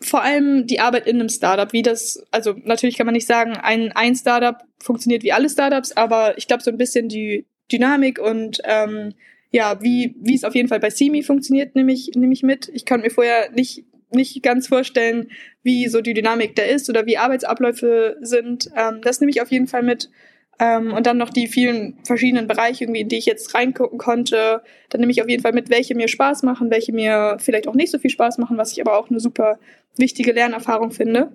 vor 0.00 0.22
allem 0.22 0.66
die 0.66 0.80
Arbeit 0.80 1.06
in 1.06 1.20
einem 1.20 1.28
Startup, 1.28 1.72
wie 1.72 1.82
das, 1.82 2.24
also 2.32 2.54
natürlich 2.64 2.96
kann 2.96 3.06
man 3.06 3.12
nicht 3.12 3.26
sagen, 3.26 3.52
ein, 3.52 3.92
ein 3.92 4.16
Startup 4.16 4.64
funktioniert 4.82 5.22
wie 5.22 5.32
alle 5.32 5.48
Startups, 5.48 5.92
aber 5.92 6.36
ich 6.38 6.48
glaube 6.48 6.62
so 6.62 6.70
ein 6.70 6.78
bisschen 6.78 7.08
die 7.08 7.46
Dynamik 7.70 8.18
und 8.18 8.60
ähm, 8.64 9.14
ja, 9.54 9.80
wie, 9.80 10.16
wie 10.18 10.34
es 10.34 10.42
auf 10.42 10.56
jeden 10.56 10.66
Fall 10.66 10.80
bei 10.80 10.90
Simi 10.90 11.22
funktioniert, 11.22 11.76
nehme 11.76 11.92
ich, 11.92 12.10
nehme 12.16 12.32
ich 12.32 12.42
mit. 12.42 12.68
Ich 12.74 12.84
kann 12.84 13.02
mir 13.02 13.10
vorher 13.10 13.52
nicht, 13.52 13.84
nicht 14.10 14.42
ganz 14.42 14.66
vorstellen, 14.66 15.28
wie 15.62 15.86
so 15.86 16.00
die 16.00 16.12
Dynamik 16.12 16.56
da 16.56 16.64
ist 16.64 16.90
oder 16.90 17.06
wie 17.06 17.18
Arbeitsabläufe 17.18 18.16
sind. 18.20 18.68
Ähm, 18.74 19.00
das 19.00 19.20
nehme 19.20 19.30
ich 19.30 19.40
auf 19.40 19.52
jeden 19.52 19.68
Fall 19.68 19.84
mit. 19.84 20.10
Ähm, 20.58 20.92
und 20.92 21.06
dann 21.06 21.18
noch 21.18 21.30
die 21.30 21.46
vielen 21.46 22.00
verschiedenen 22.02 22.48
Bereiche, 22.48 22.82
irgendwie, 22.82 23.02
in 23.02 23.08
die 23.08 23.18
ich 23.18 23.26
jetzt 23.26 23.54
reingucken 23.54 23.96
konnte. 23.96 24.60
Dann 24.90 25.00
nehme 25.00 25.12
ich 25.12 25.22
auf 25.22 25.28
jeden 25.28 25.44
Fall 25.44 25.52
mit, 25.52 25.70
welche 25.70 25.94
mir 25.94 26.08
Spaß 26.08 26.42
machen, 26.42 26.72
welche 26.72 26.92
mir 26.92 27.36
vielleicht 27.38 27.68
auch 27.68 27.76
nicht 27.76 27.92
so 27.92 28.00
viel 28.00 28.10
Spaß 28.10 28.38
machen, 28.38 28.58
was 28.58 28.72
ich 28.72 28.80
aber 28.80 28.98
auch 28.98 29.08
eine 29.08 29.20
super 29.20 29.60
wichtige 29.96 30.32
Lernerfahrung 30.32 30.90
finde. 30.90 31.30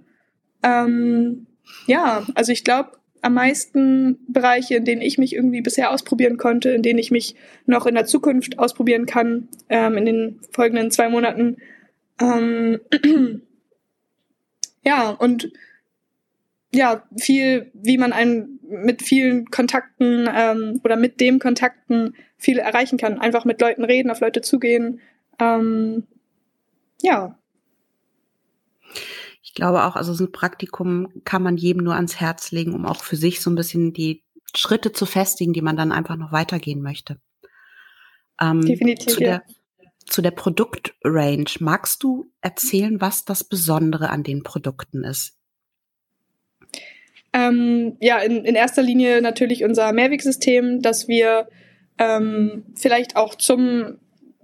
Ähm, 0.61 1.47
ja, 1.87 2.27
also 2.35 2.51
ich 2.51 2.65
glaube, 2.65 2.99
am 3.21 3.33
meisten 3.33 4.19
Bereiche, 4.27 4.75
in 4.75 4.85
denen 4.85 5.01
ich 5.01 5.17
mich 5.17 5.35
irgendwie 5.35 5.61
bisher 5.61 5.91
ausprobieren 5.91 6.37
konnte, 6.37 6.69
in 6.69 6.81
denen 6.81 6.99
ich 6.99 7.11
mich 7.11 7.35
noch 7.65 7.85
in 7.85 7.95
der 7.95 8.05
Zukunft 8.05 8.59
ausprobieren 8.59 9.05
kann, 9.05 9.49
ähm, 9.69 9.97
in 9.97 10.05
den 10.05 10.39
folgenden 10.51 10.91
zwei 10.91 11.09
Monaten. 11.09 11.57
Ähm, 12.21 12.79
ja, 14.83 15.09
und 15.09 15.51
ja, 16.73 17.03
viel, 17.17 17.71
wie 17.73 17.97
man 17.97 18.13
einen 18.13 18.59
mit 18.69 19.01
vielen 19.01 19.49
Kontakten 19.49 20.29
ähm, 20.31 20.79
oder 20.83 20.95
mit 20.95 21.19
dem 21.19 21.39
Kontakten 21.39 22.15
viel 22.37 22.59
erreichen 22.59 22.97
kann. 22.97 23.19
Einfach 23.19 23.43
mit 23.43 23.59
Leuten 23.59 23.83
reden, 23.83 24.11
auf 24.11 24.19
Leute 24.19 24.41
zugehen. 24.41 25.01
Ähm, 25.39 26.03
ja. 27.01 27.38
Ich 29.59 29.61
glaube 29.61 29.83
auch, 29.83 29.97
also 29.97 30.13
so 30.13 30.23
ein 30.23 30.31
Praktikum 30.31 31.09
kann 31.25 31.43
man 31.43 31.57
jedem 31.57 31.83
nur 31.83 31.93
ans 31.93 32.21
Herz 32.21 32.53
legen, 32.53 32.73
um 32.73 32.85
auch 32.85 33.03
für 33.03 33.17
sich 33.17 33.41
so 33.41 33.49
ein 33.49 33.57
bisschen 33.57 33.91
die 33.91 34.23
Schritte 34.55 34.93
zu 34.93 35.05
festigen, 35.05 35.51
die 35.51 35.61
man 35.61 35.75
dann 35.75 35.91
einfach 35.91 36.15
noch 36.15 36.31
weitergehen 36.31 36.81
möchte. 36.81 37.19
Ähm, 38.39 38.61
Definitiv. 38.61 39.15
Zu 39.15 39.19
der, 39.19 39.43
zu 40.05 40.21
der 40.21 40.31
Produktrange. 40.31 41.43
Magst 41.59 42.03
du 42.03 42.31
erzählen, 42.39 43.01
was 43.01 43.25
das 43.25 43.43
Besondere 43.43 44.11
an 44.11 44.23
den 44.23 44.43
Produkten 44.43 45.03
ist? 45.03 45.37
Ähm, 47.33 47.97
ja, 47.99 48.19
in, 48.19 48.45
in 48.45 48.55
erster 48.55 48.81
Linie 48.81 49.21
natürlich 49.21 49.65
unser 49.65 49.91
Mehrwegsystem, 49.91 50.81
dass 50.81 51.09
wir 51.09 51.49
ähm, 51.97 52.63
vielleicht 52.75 53.17
auch 53.17 53.35
zum 53.35 53.97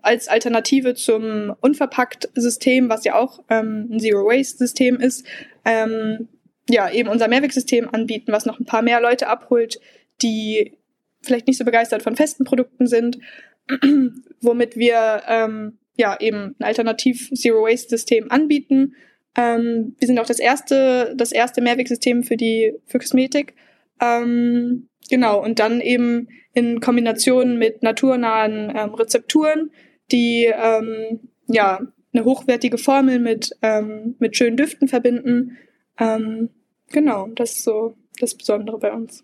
als 0.05 0.27
Alternative 0.27 0.93
zum 0.93 1.53
Unverpackt-System, 1.61 2.89
was 2.89 3.03
ja 3.03 3.15
auch 3.15 3.43
ähm, 3.49 3.89
ein 3.91 3.99
Zero-Waste-System 3.99 4.99
ist, 4.99 5.25
ähm, 5.65 6.29
ja, 6.69 6.89
eben 6.89 7.09
unser 7.09 7.27
Mehrwegsystem 7.27 7.89
anbieten, 7.91 8.31
was 8.31 8.45
noch 8.45 8.59
ein 8.59 8.65
paar 8.65 8.81
mehr 8.81 9.01
Leute 9.01 9.27
abholt, 9.27 9.79
die 10.21 10.77
vielleicht 11.21 11.47
nicht 11.47 11.57
so 11.57 11.65
begeistert 11.65 12.03
von 12.03 12.15
festen 12.15 12.43
Produkten 12.43 12.87
sind, 12.87 13.19
womit 14.41 14.75
wir 14.75 15.23
ähm, 15.27 15.77
ja 15.97 16.19
eben 16.19 16.55
ein 16.59 16.63
Alternativ 16.63 17.31
Zero 17.33 17.63
Waste 17.63 17.89
System 17.89 18.31
anbieten. 18.31 18.95
Ähm, 19.35 19.95
wir 19.99 20.07
sind 20.07 20.19
auch 20.19 20.25
das 20.25 20.39
erste, 20.39 21.13
das 21.17 21.31
erste 21.31 21.61
Mehrwegsystem 21.61 22.23
für 22.23 22.37
die 22.37 22.73
für 22.85 22.99
Kosmetik. 22.99 23.55
Ähm, 24.01 24.87
genau 25.09 25.43
und 25.43 25.59
dann 25.59 25.81
eben 25.81 26.29
in 26.53 26.79
Kombination 26.79 27.57
mit 27.57 27.83
naturnahen 27.83 28.71
ähm, 28.75 28.93
Rezepturen, 28.93 29.71
die 30.11 30.45
ähm, 30.45 31.29
ja 31.47 31.81
eine 32.13 32.25
hochwertige 32.25 32.77
Formel 32.77 33.19
mit 33.19 33.51
ähm, 33.61 34.15
mit 34.19 34.37
schönen 34.37 34.57
Düften 34.57 34.87
verbinden. 34.87 35.57
Ähm, 35.97 36.49
genau, 36.89 37.27
das 37.35 37.53
ist 37.53 37.63
so 37.63 37.95
das 38.19 38.35
Besondere 38.35 38.79
bei 38.79 38.93
uns. 38.93 39.23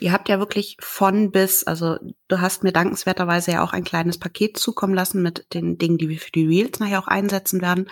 Ihr 0.00 0.12
habt 0.12 0.28
ja 0.28 0.38
wirklich 0.38 0.76
von 0.80 1.30
bis, 1.30 1.64
also 1.64 1.96
du 2.28 2.40
hast 2.40 2.64
mir 2.64 2.72
dankenswerterweise 2.72 3.52
ja 3.52 3.64
auch 3.64 3.72
ein 3.72 3.84
kleines 3.84 4.18
Paket 4.18 4.56
zukommen 4.56 4.94
lassen 4.94 5.22
mit 5.22 5.52
den 5.54 5.78
Dingen, 5.78 5.98
die 5.98 6.08
wir 6.08 6.18
für 6.18 6.30
die 6.30 6.46
Reels 6.46 6.80
nachher 6.80 6.98
auch 6.98 7.08
einsetzen 7.08 7.60
werden. 7.60 7.88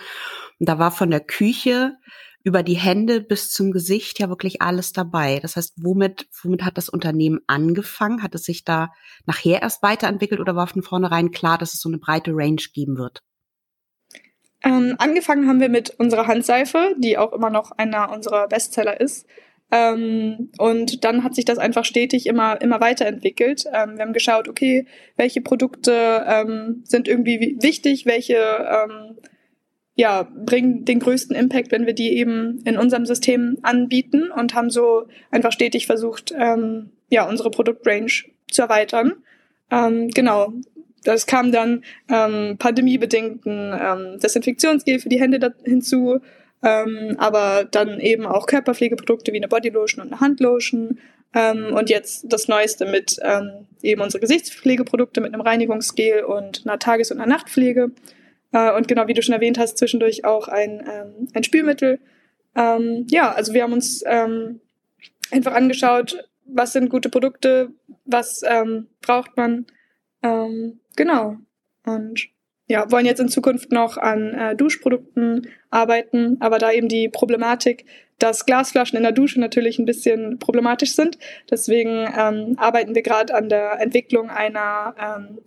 Und 0.59 0.69
da 0.69 0.79
war 0.79 0.91
von 0.91 1.11
der 1.11 1.19
Küche 1.19 1.97
über 2.45 2.61
die 2.61 2.75
Hände 2.75 3.21
bis 3.21 3.49
zum 3.49 3.71
Gesicht 3.71 4.19
ja 4.19 4.29
wirklich 4.29 4.61
alles 4.61 4.93
dabei. 4.93 5.39
Das 5.41 5.55
heißt, 5.55 5.73
womit, 5.77 6.27
womit 6.43 6.63
hat 6.63 6.77
das 6.77 6.89
Unternehmen 6.89 7.39
angefangen? 7.47 8.21
Hat 8.21 8.35
es 8.35 8.43
sich 8.43 8.63
da 8.63 8.93
nachher 9.25 9.63
erst 9.63 9.81
weiterentwickelt 9.81 10.39
oder 10.39 10.55
war 10.55 10.67
von 10.67 10.83
vornherein 10.83 11.31
klar, 11.31 11.57
dass 11.57 11.73
es 11.73 11.81
so 11.81 11.89
eine 11.89 11.97
breite 11.97 12.31
Range 12.35 12.61
geben 12.71 12.99
wird? 12.99 13.23
Ähm, 14.63 14.93
angefangen 14.99 15.49
haben 15.49 15.59
wir 15.59 15.69
mit 15.69 15.89
unserer 15.99 16.27
Handseife, 16.27 16.95
die 16.99 17.17
auch 17.17 17.33
immer 17.33 17.49
noch 17.49 17.71
einer 17.71 18.11
unserer 18.11 18.47
Bestseller 18.47 19.01
ist. 19.01 19.25
Ähm, 19.71 20.51
und 20.59 21.03
dann 21.03 21.23
hat 21.23 21.33
sich 21.33 21.45
das 21.45 21.57
einfach 21.57 21.83
stetig 21.83 22.27
immer, 22.27 22.61
immer 22.61 22.79
weiterentwickelt. 22.79 23.65
Ähm, 23.73 23.97
wir 23.97 24.05
haben 24.05 24.13
geschaut, 24.13 24.47
okay, 24.47 24.85
welche 25.17 25.41
Produkte 25.41 26.23
ähm, 26.27 26.83
sind 26.83 27.07
irgendwie 27.07 27.57
wichtig, 27.59 28.05
welche 28.05 28.35
ähm, 28.35 29.17
ja, 29.95 30.23
bringen 30.23 30.83
den 30.83 30.99
größten 30.99 31.35
Impact, 31.35 31.71
wenn 31.71 31.85
wir 31.85 31.93
die 31.93 32.17
eben 32.17 32.61
in 32.65 32.77
unserem 32.77 33.05
System 33.05 33.57
anbieten 33.61 34.29
und 34.29 34.53
haben 34.53 34.69
so 34.69 35.07
einfach 35.31 35.53
stetig 35.53 35.85
versucht, 35.85 36.33
ähm, 36.37 36.89
ja, 37.09 37.27
unsere 37.27 37.49
Produktrange 37.49 38.25
zu 38.51 38.61
erweitern. 38.61 39.13
Ähm, 39.71 40.09
genau. 40.09 40.53
Das 41.03 41.27
kam 41.27 41.51
dann 41.51 41.83
ähm, 42.09 42.57
pandemiebedingten 42.57 43.73
ähm, 43.79 44.19
Desinfektionsgel 44.19 44.99
für 44.99 45.09
die 45.09 45.19
Hände 45.19 45.53
hinzu, 45.63 46.19
ähm, 46.63 47.15
aber 47.19 47.65
dann 47.69 47.99
eben 47.99 48.25
auch 48.25 48.47
Körperpflegeprodukte 48.47 49.31
wie 49.31 49.37
eine 49.37 49.47
Bodylotion 49.47 50.03
und 50.03 50.11
eine 50.11 50.19
Handlotion. 50.19 50.97
Ähm, 51.33 51.73
und 51.73 51.89
jetzt 51.89 52.25
das 52.27 52.47
Neueste 52.47 52.85
mit 52.85 53.17
ähm, 53.21 53.67
eben 53.83 54.01
unsere 54.01 54.19
Gesichtspflegeprodukte 54.19 55.21
mit 55.21 55.33
einem 55.33 55.41
Reinigungsgel 55.41 56.23
und 56.23 56.63
einer 56.65 56.79
Tages- 56.79 57.11
und 57.11 57.19
einer 57.19 57.31
Nachtpflege. 57.31 57.91
Äh, 58.55 58.71
und 58.73 58.87
genau 58.87 59.07
wie 59.07 59.13
du 59.13 59.21
schon 59.21 59.33
erwähnt 59.33 59.59
hast, 59.59 59.77
zwischendurch 59.77 60.23
auch 60.23 60.47
ein, 60.47 60.81
ähm, 60.89 61.27
ein 61.33 61.43
Spülmittel. 61.43 61.99
Ähm, 62.55 63.05
ja, 63.09 63.33
also 63.33 63.53
wir 63.53 63.63
haben 63.63 63.73
uns 63.73 64.01
ähm, 64.07 64.61
einfach 65.29 65.53
angeschaut, 65.53 66.25
was 66.45 66.71
sind 66.71 66.89
gute 66.89 67.09
Produkte, 67.09 67.71
was 68.05 68.43
ähm, 68.47 68.87
braucht 69.01 69.35
man. 69.35 69.65
Ähm, 70.23 70.79
genau. 70.95 71.35
Und 71.85 72.29
ja, 72.67 72.89
wollen 72.89 73.05
jetzt 73.05 73.19
in 73.19 73.27
Zukunft 73.27 73.73
noch 73.73 73.97
an 73.97 74.33
äh, 74.33 74.55
Duschprodukten 74.55 75.49
arbeiten, 75.69 76.37
aber 76.39 76.57
da 76.57 76.71
eben 76.71 76.87
die 76.87 77.09
Problematik, 77.09 77.85
dass 78.19 78.45
Glasflaschen 78.45 78.95
in 78.95 79.03
der 79.03 79.11
Dusche 79.11 79.41
natürlich 79.41 79.79
ein 79.79 79.85
bisschen 79.85 80.39
problematisch 80.39 80.95
sind. 80.95 81.17
Deswegen 81.51 82.07
ähm, 82.17 82.55
arbeiten 82.57 82.95
wir 82.95 83.01
gerade 83.01 83.35
an 83.35 83.49
der 83.49 83.81
Entwicklung 83.81 84.29
einer 84.29 84.95
ähm, 84.97 85.39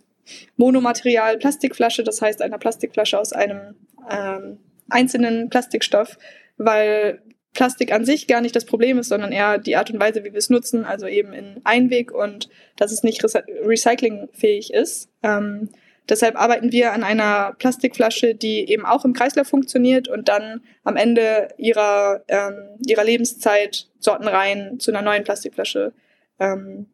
Monomaterial-Plastikflasche, 0.56 2.02
das 2.04 2.20
heißt 2.23 2.42
einer 2.42 2.58
Plastikflasche 2.58 3.18
aus 3.18 3.32
einem 3.32 3.75
ähm, 4.11 4.58
einzelnen 4.88 5.50
Plastikstoff, 5.50 6.18
weil 6.56 7.23
Plastik 7.54 7.92
an 7.92 8.04
sich 8.04 8.26
gar 8.26 8.40
nicht 8.40 8.54
das 8.54 8.64
Problem 8.64 8.99
ist, 8.99 9.08
sondern 9.08 9.32
eher 9.32 9.58
die 9.58 9.76
Art 9.76 9.90
und 9.90 10.00
Weise, 10.00 10.25
wie 10.25 10.32
wir 10.32 10.38
es 10.38 10.50
nutzen, 10.50 10.85
also 10.85 11.06
eben 11.06 11.32
in 11.32 11.61
Einweg 11.64 12.12
und 12.12 12.49
dass 12.76 12.92
es 12.92 13.02
nicht 13.02 13.25
recyclingfähig 13.25 14.73
ist. 14.73 15.11
Ähm, 15.23 15.70
Deshalb 16.08 16.40
arbeiten 16.40 16.73
wir 16.73 16.92
an 16.92 17.04
einer 17.04 17.54
Plastikflasche, 17.58 18.35
die 18.35 18.68
eben 18.70 18.87
auch 18.87 19.04
im 19.04 19.12
Kreislauf 19.12 19.47
funktioniert 19.47 20.08
und 20.08 20.28
dann 20.28 20.62
am 20.82 20.97
Ende 20.97 21.49
ihrer, 21.58 22.23
ähm, 22.28 22.78
ihrer 22.87 23.04
Lebenszeit 23.04 23.88
sortenrein 23.99 24.80
zu 24.80 24.90
einer 24.90 25.02
neuen 25.02 25.25
Plastikflasche 25.25 25.92
ähm, 26.40 26.87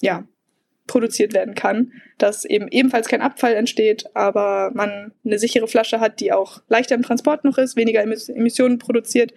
ja, 0.00 0.24
produziert 0.86 1.32
werden 1.32 1.54
kann, 1.54 1.92
dass 2.18 2.44
eben 2.44 2.68
ebenfalls 2.68 3.08
kein 3.08 3.22
Abfall 3.22 3.54
entsteht, 3.54 4.04
aber 4.14 4.70
man 4.74 5.12
eine 5.24 5.38
sichere 5.38 5.66
Flasche 5.66 6.00
hat, 6.00 6.20
die 6.20 6.32
auch 6.32 6.62
leichter 6.68 6.94
im 6.94 7.02
Transport 7.02 7.44
noch 7.44 7.58
ist, 7.58 7.76
weniger 7.76 8.02
Emissionen 8.02 8.78
produziert 8.78 9.32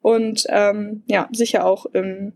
und 0.00 0.44
ähm, 0.48 1.02
ja, 1.06 1.28
sicher 1.32 1.64
auch 1.64 1.86
im 1.86 2.34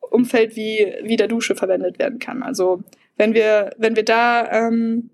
Umfeld 0.00 0.56
wie, 0.56 0.94
wie 1.02 1.16
der 1.16 1.28
Dusche 1.28 1.54
verwendet 1.54 1.98
werden 1.98 2.18
kann. 2.18 2.42
Also 2.42 2.82
wenn 3.16 3.34
wir, 3.34 3.70
wenn 3.76 3.96
wir 3.96 4.04
da 4.04 4.50
ähm, 4.50 5.10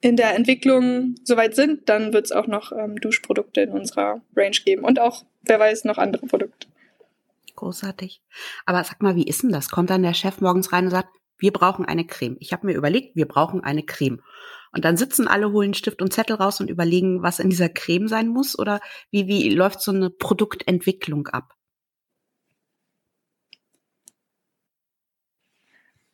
in 0.00 0.16
der 0.16 0.34
Entwicklung 0.36 1.16
soweit 1.24 1.54
sind, 1.54 1.88
dann 1.88 2.12
wird 2.12 2.26
es 2.26 2.32
auch 2.32 2.46
noch 2.46 2.70
ähm, 2.72 2.96
Duschprodukte 2.96 3.62
in 3.62 3.70
unserer 3.70 4.20
Range 4.36 4.56
geben 4.64 4.84
und 4.84 5.00
auch, 5.00 5.24
wer 5.42 5.58
weiß, 5.58 5.84
noch 5.84 5.98
andere 5.98 6.26
Produkte. 6.26 6.68
Großartig. 7.56 8.22
Aber 8.66 8.84
sag 8.84 9.02
mal, 9.02 9.16
wie 9.16 9.26
ist 9.26 9.42
denn 9.42 9.50
das? 9.50 9.70
Kommt 9.70 9.90
dann 9.90 10.04
der 10.04 10.14
Chef 10.14 10.40
morgens 10.40 10.72
rein 10.72 10.84
und 10.84 10.90
sagt, 10.90 11.08
wir 11.38 11.52
brauchen 11.52 11.84
eine 11.84 12.06
Creme. 12.06 12.36
Ich 12.40 12.52
habe 12.52 12.66
mir 12.66 12.74
überlegt, 12.74 13.16
wir 13.16 13.26
brauchen 13.26 13.62
eine 13.62 13.82
Creme. 13.82 14.22
Und 14.72 14.84
dann 14.84 14.96
sitzen 14.96 15.28
alle, 15.28 15.52
holen 15.52 15.74
Stift 15.74 16.02
und 16.02 16.12
Zettel 16.12 16.36
raus 16.36 16.60
und 16.60 16.68
überlegen, 16.70 17.22
was 17.22 17.38
in 17.38 17.50
dieser 17.50 17.68
Creme 17.68 18.08
sein 18.08 18.28
muss? 18.28 18.58
Oder 18.58 18.80
wie, 19.10 19.26
wie 19.26 19.48
läuft 19.50 19.80
so 19.80 19.92
eine 19.92 20.10
Produktentwicklung 20.10 21.28
ab? 21.28 21.54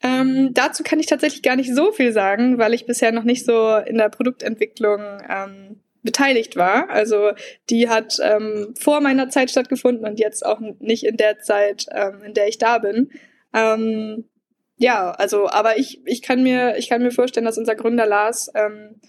Ähm, 0.02 0.52
dazu 0.52 0.82
kann 0.82 1.00
ich 1.00 1.06
tatsächlich 1.06 1.42
gar 1.42 1.56
nicht 1.56 1.74
so 1.74 1.90
viel 1.90 2.12
sagen, 2.12 2.58
weil 2.58 2.74
ich 2.74 2.84
bisher 2.84 3.10
noch 3.10 3.24
nicht 3.24 3.46
so 3.46 3.76
in 3.76 3.96
der 3.96 4.10
Produktentwicklung 4.10 5.00
ähm, 5.26 5.80
beteiligt 6.02 6.56
war. 6.56 6.90
Also 6.90 7.30
die 7.70 7.88
hat 7.88 8.18
ähm, 8.22 8.74
vor 8.78 9.00
meiner 9.00 9.30
Zeit 9.30 9.50
stattgefunden 9.50 10.06
und 10.06 10.20
jetzt 10.20 10.44
auch 10.44 10.60
nicht 10.60 11.04
in 11.04 11.16
der 11.16 11.38
Zeit, 11.38 11.86
ähm, 11.90 12.22
in 12.22 12.34
der 12.34 12.48
ich 12.48 12.58
da 12.58 12.78
bin. 12.78 13.10
Ähm, 13.54 14.28
ja, 14.76 15.10
also, 15.12 15.48
aber 15.48 15.78
ich, 15.78 16.00
ich 16.04 16.22
kann 16.22 16.42
mir, 16.42 16.76
ich 16.76 16.88
kann 16.88 17.02
mir 17.02 17.10
vorstellen, 17.10 17.46
dass 17.46 17.58
unser 17.58 17.74
Gründer 17.74 18.06
Lars 18.06 18.50
ähm, 18.54 19.00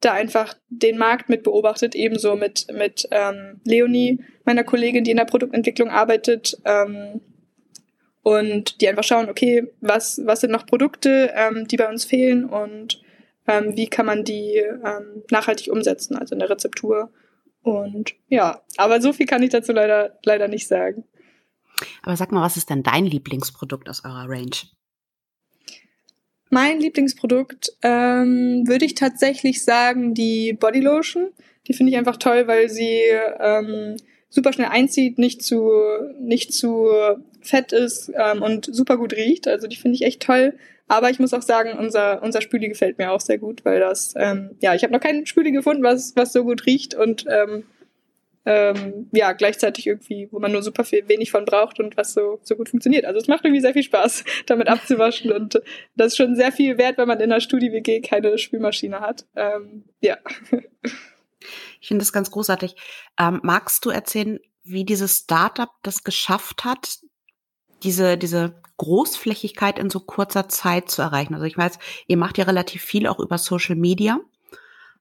da 0.00 0.12
einfach 0.12 0.54
den 0.68 0.98
Markt 0.98 1.28
mit 1.28 1.42
beobachtet, 1.42 1.94
ebenso 1.94 2.36
mit, 2.36 2.66
mit 2.72 3.06
ähm, 3.10 3.60
Leonie, 3.64 4.24
meiner 4.44 4.64
Kollegin, 4.64 5.04
die 5.04 5.10
in 5.10 5.16
der 5.18 5.24
Produktentwicklung 5.24 5.90
arbeitet, 5.90 6.56
ähm, 6.64 7.20
und 8.22 8.80
die 8.80 8.88
einfach 8.88 9.04
schauen, 9.04 9.28
okay, 9.28 9.72
was, 9.80 10.20
was 10.24 10.40
sind 10.40 10.52
noch 10.52 10.66
Produkte, 10.66 11.32
ähm, 11.34 11.66
die 11.66 11.76
bei 11.76 11.88
uns 11.88 12.04
fehlen 12.04 12.44
und 12.44 13.00
ähm, 13.46 13.76
wie 13.76 13.88
kann 13.88 14.06
man 14.06 14.24
die 14.24 14.56
ähm, 14.56 15.24
nachhaltig 15.30 15.72
umsetzen, 15.72 16.16
also 16.16 16.34
in 16.34 16.38
der 16.38 16.50
Rezeptur. 16.50 17.10
Und 17.62 18.14
ja, 18.28 18.62
aber 18.76 19.00
so 19.00 19.12
viel 19.12 19.26
kann 19.26 19.42
ich 19.42 19.50
dazu 19.50 19.72
leider, 19.72 20.18
leider 20.24 20.48
nicht 20.48 20.68
sagen. 20.68 21.04
Aber 22.02 22.16
sag 22.16 22.30
mal, 22.30 22.42
was 22.42 22.56
ist 22.56 22.68
denn 22.68 22.82
dein 22.82 23.06
Lieblingsprodukt 23.06 23.88
aus 23.88 24.04
eurer 24.04 24.28
Range? 24.28 24.50
Mein 26.50 26.80
Lieblingsprodukt 26.80 27.72
ähm, 27.82 28.64
würde 28.66 28.84
ich 28.84 28.94
tatsächlich 28.94 29.64
sagen 29.64 30.14
die 30.14 30.52
Bodylotion. 30.52 31.28
Die 31.68 31.72
finde 31.72 31.92
ich 31.92 31.98
einfach 31.98 32.16
toll, 32.16 32.48
weil 32.48 32.68
sie 32.68 33.00
ähm, 33.38 33.96
super 34.28 34.52
schnell 34.52 34.68
einzieht, 34.68 35.18
nicht 35.18 35.42
zu 35.42 35.70
nicht 36.18 36.52
zu 36.52 36.88
fett 37.40 37.72
ist 37.72 38.12
ähm, 38.14 38.42
und 38.42 38.66
super 38.74 38.96
gut 38.96 39.12
riecht. 39.12 39.46
Also 39.46 39.68
die 39.68 39.76
finde 39.76 39.94
ich 39.94 40.02
echt 40.02 40.22
toll. 40.22 40.54
Aber 40.88 41.08
ich 41.08 41.20
muss 41.20 41.32
auch 41.32 41.42
sagen, 41.42 41.78
unser 41.78 42.20
unser 42.20 42.40
Spüli 42.40 42.68
gefällt 42.68 42.98
mir 42.98 43.12
auch 43.12 43.20
sehr 43.20 43.38
gut, 43.38 43.64
weil 43.64 43.78
das 43.78 44.14
ähm, 44.16 44.50
ja 44.60 44.74
ich 44.74 44.82
habe 44.82 44.92
noch 44.92 45.00
keinen 45.00 45.26
Spüli 45.26 45.52
gefunden, 45.52 45.84
was 45.84 46.14
was 46.16 46.32
so 46.32 46.42
gut 46.42 46.66
riecht 46.66 46.94
und 46.96 47.26
ähm, 47.28 47.62
ähm, 48.46 49.08
ja, 49.12 49.32
gleichzeitig 49.32 49.86
irgendwie, 49.86 50.28
wo 50.30 50.38
man 50.38 50.52
nur 50.52 50.62
super 50.62 50.84
viel 50.84 51.06
wenig 51.08 51.30
von 51.30 51.44
braucht 51.44 51.78
und 51.78 51.96
was 51.96 52.14
so, 52.14 52.40
so 52.42 52.56
gut 52.56 52.70
funktioniert. 52.70 53.04
Also 53.04 53.18
es 53.18 53.28
macht 53.28 53.44
irgendwie 53.44 53.60
sehr 53.60 53.74
viel 53.74 53.82
Spaß, 53.82 54.24
damit 54.46 54.68
abzuwaschen 54.68 55.32
und 55.32 55.60
das 55.94 56.08
ist 56.08 56.16
schon 56.16 56.36
sehr 56.36 56.52
viel 56.52 56.78
wert, 56.78 56.96
wenn 56.98 57.08
man 57.08 57.20
in 57.20 57.30
der 57.30 57.40
Studi-WG 57.40 58.00
keine 58.00 58.38
Spülmaschine 58.38 59.00
hat. 59.00 59.26
Ähm, 59.36 59.84
ja. 60.00 60.16
Ich 61.80 61.88
finde 61.88 62.02
das 62.02 62.12
ganz 62.12 62.30
großartig. 62.30 62.76
Ähm, 63.18 63.40
magst 63.42 63.84
du 63.84 63.90
erzählen, 63.90 64.38
wie 64.62 64.84
dieses 64.84 65.18
Startup 65.18 65.70
das 65.82 66.04
geschafft 66.04 66.64
hat, 66.64 66.98
diese, 67.82 68.18
diese 68.18 68.60
Großflächigkeit 68.76 69.78
in 69.78 69.90
so 69.90 70.00
kurzer 70.00 70.48
Zeit 70.48 70.90
zu 70.90 71.02
erreichen? 71.02 71.34
Also 71.34 71.46
ich 71.46 71.56
weiß, 71.56 71.78
ihr 72.06 72.16
macht 72.16 72.38
ja 72.38 72.44
relativ 72.44 72.82
viel 72.82 73.06
auch 73.06 73.18
über 73.18 73.38
Social 73.38 73.76
Media. 73.76 74.20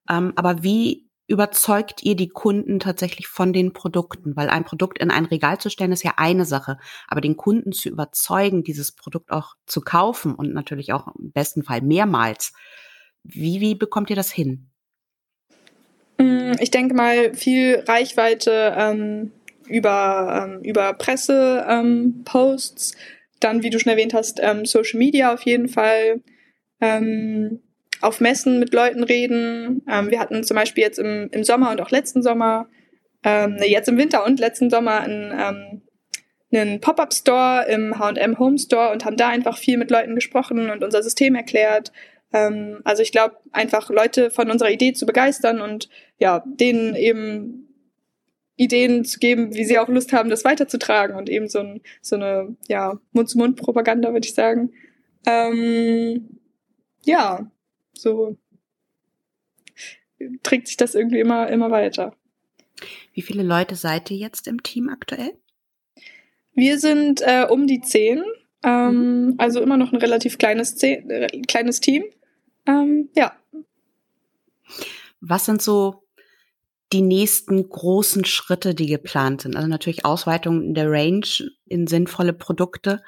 Ähm, 0.10 0.34
aber 0.36 0.64
wie 0.64 1.09
überzeugt 1.30 2.02
ihr 2.04 2.16
die 2.16 2.28
Kunden 2.28 2.80
tatsächlich 2.80 3.28
von 3.28 3.54
den 3.54 3.72
Produkten? 3.72 4.36
Weil 4.36 4.50
ein 4.50 4.66
Produkt 4.66 4.98
in 4.98 5.12
ein 5.12 5.26
Regal 5.26 5.60
zu 5.60 5.70
stellen 5.70 5.92
ist 5.92 6.04
ja 6.04 6.14
eine 6.18 6.46
Sache, 6.46 6.78
aber 7.08 7.22
den 7.22 7.38
Kunden 7.38 7.72
zu 7.72 7.88
überzeugen, 7.90 8.64
dieses 8.64 8.92
Produkt 8.92 9.32
auch 9.32 9.54
zu 9.68 9.82
kaufen 9.82 10.34
und 10.34 10.54
natürlich 10.54 10.92
auch 10.92 11.08
im 11.18 11.32
besten 11.32 11.64
Fall 11.64 11.82
mehrmals. 11.82 12.52
Wie, 13.24 13.62
wie 13.62 13.76
bekommt 13.76 14.10
ihr 14.10 14.16
das 14.16 14.32
hin? 14.32 14.72
Mm, 16.18 16.54
ich 16.60 16.72
denke 16.72 16.96
mal, 16.96 17.36
viel 17.36 17.84
Reichweite 17.88 18.74
ähm, 18.76 19.32
über, 19.68 20.48
ähm, 20.50 20.64
über 20.64 20.94
Presse-Posts, 20.94 22.92
ähm, 22.92 22.98
dann, 23.40 23.62
wie 23.62 23.70
du 23.70 23.80
schon 23.80 23.92
erwähnt 23.92 24.16
hast, 24.16 24.40
ähm, 24.42 24.66
Social 24.66 24.98
Media 24.98 25.32
auf 25.32 25.44
jeden 25.44 25.70
Fall. 25.70 26.24
Ähm, 26.82 27.62
auf 28.02 28.22
Messen 28.22 28.60
mit 28.60 28.74
Leuten 28.74 29.04
reden. 29.04 29.84
Ähm, 29.90 30.10
wir 30.12 30.20
hatten 30.20 30.44
zum 30.44 30.56
Beispiel 30.56 30.84
jetzt 30.84 31.00
im, 31.00 31.30
im 31.32 31.44
Sommer 31.44 31.72
und 31.72 31.82
auch 31.82 31.92
letzten 31.92 32.22
Sommer, 32.22 32.68
ähm, 33.24 33.56
ne, 33.56 33.68
jetzt 33.68 33.90
im 33.90 33.98
Winter 33.98 34.26
und 34.26 34.40
letzten 34.40 34.70
Sommer 34.70 35.02
einen, 35.02 35.32
ähm, 35.32 35.82
einen 36.52 36.82
Pop-up-Store 36.82 37.66
im 37.70 38.00
H&M 38.00 38.40
Home 38.40 38.58
Store 38.58 38.92
und 38.92 39.06
haben 39.06 39.18
da 39.18 39.30
einfach 39.30 39.58
viel 39.58 39.78
mit 39.78 39.92
Leuten 39.92 40.16
gesprochen 40.16 40.70
und 40.70 40.84
unser 40.84 41.04
System 41.04 41.36
erklärt. 41.36 41.92
Ähm, 42.34 42.80
also 42.84 43.02
ich 43.04 43.12
glaube, 43.12 43.38
einfach 43.52 43.90
Leute 43.90 44.32
von 44.32 44.50
unserer 44.50 44.72
Idee 44.72 44.94
zu 44.94 45.06
begeistern 45.06 45.62
und 45.62 45.90
ja, 46.18 46.44
denen 46.46 46.96
eben 46.96 47.66
Ideen 48.56 49.06
zu 49.06 49.20
geben, 49.20 49.56
wie 49.56 49.64
sie 49.64 49.80
auch 49.80 49.88
Lust 49.88 50.12
haben, 50.12 50.30
das 50.30 50.44
weiterzutragen 50.44 51.16
und 51.16 51.30
eben 51.30 51.48
so, 51.48 51.60
ein, 51.60 51.82
so 52.02 52.18
eine 52.18 52.58
ja, 52.68 53.00
Mund-zu-Mund-Propaganda, 53.14 54.12
würde 54.12 54.28
ich 54.28 54.34
sagen. 54.34 54.72
Ähm, 55.26 56.40
ja, 57.06 57.50
so 58.02 58.38
trägt 60.44 60.68
sich 60.68 60.78
das 60.78 60.96
irgendwie 60.96 61.20
immer, 61.20 61.48
immer 61.50 61.72
weiter. 61.72 62.16
Wie 63.14 63.22
viele 63.22 63.44
Leute 63.44 63.76
seid 63.76 64.10
ihr 64.12 64.18
jetzt 64.18 64.48
im 64.48 64.64
Team 64.64 64.90
aktuell? 64.90 65.34
Wir 66.54 66.80
sind 66.80 67.22
äh, 67.22 67.46
um 67.50 67.68
die 67.68 67.82
zehn, 67.82 68.24
ähm, 68.64 69.26
mhm. 69.26 69.36
also 69.38 69.62
immer 69.62 69.78
noch 69.78 69.92
ein 69.92 70.00
relativ 70.00 70.38
kleines, 70.38 70.82
äh, 70.84 71.28
kleines 71.48 71.80
Team. 71.80 72.04
Ähm, 72.66 73.10
ja. 73.16 73.34
Was 75.22 75.46
sind 75.46 75.62
so 75.62 76.04
die 76.92 77.02
nächsten 77.02 77.70
großen 77.70 78.26
Schritte, 78.26 78.74
die 78.76 78.88
geplant 78.88 79.42
sind? 79.42 79.56
Also 79.56 79.68
natürlich 79.68 80.06
Ausweitung 80.06 80.74
der 80.74 80.90
Range 80.90 81.28
in 81.66 81.88
sinnvolle 81.88 82.34
Produkte. 82.34 83.02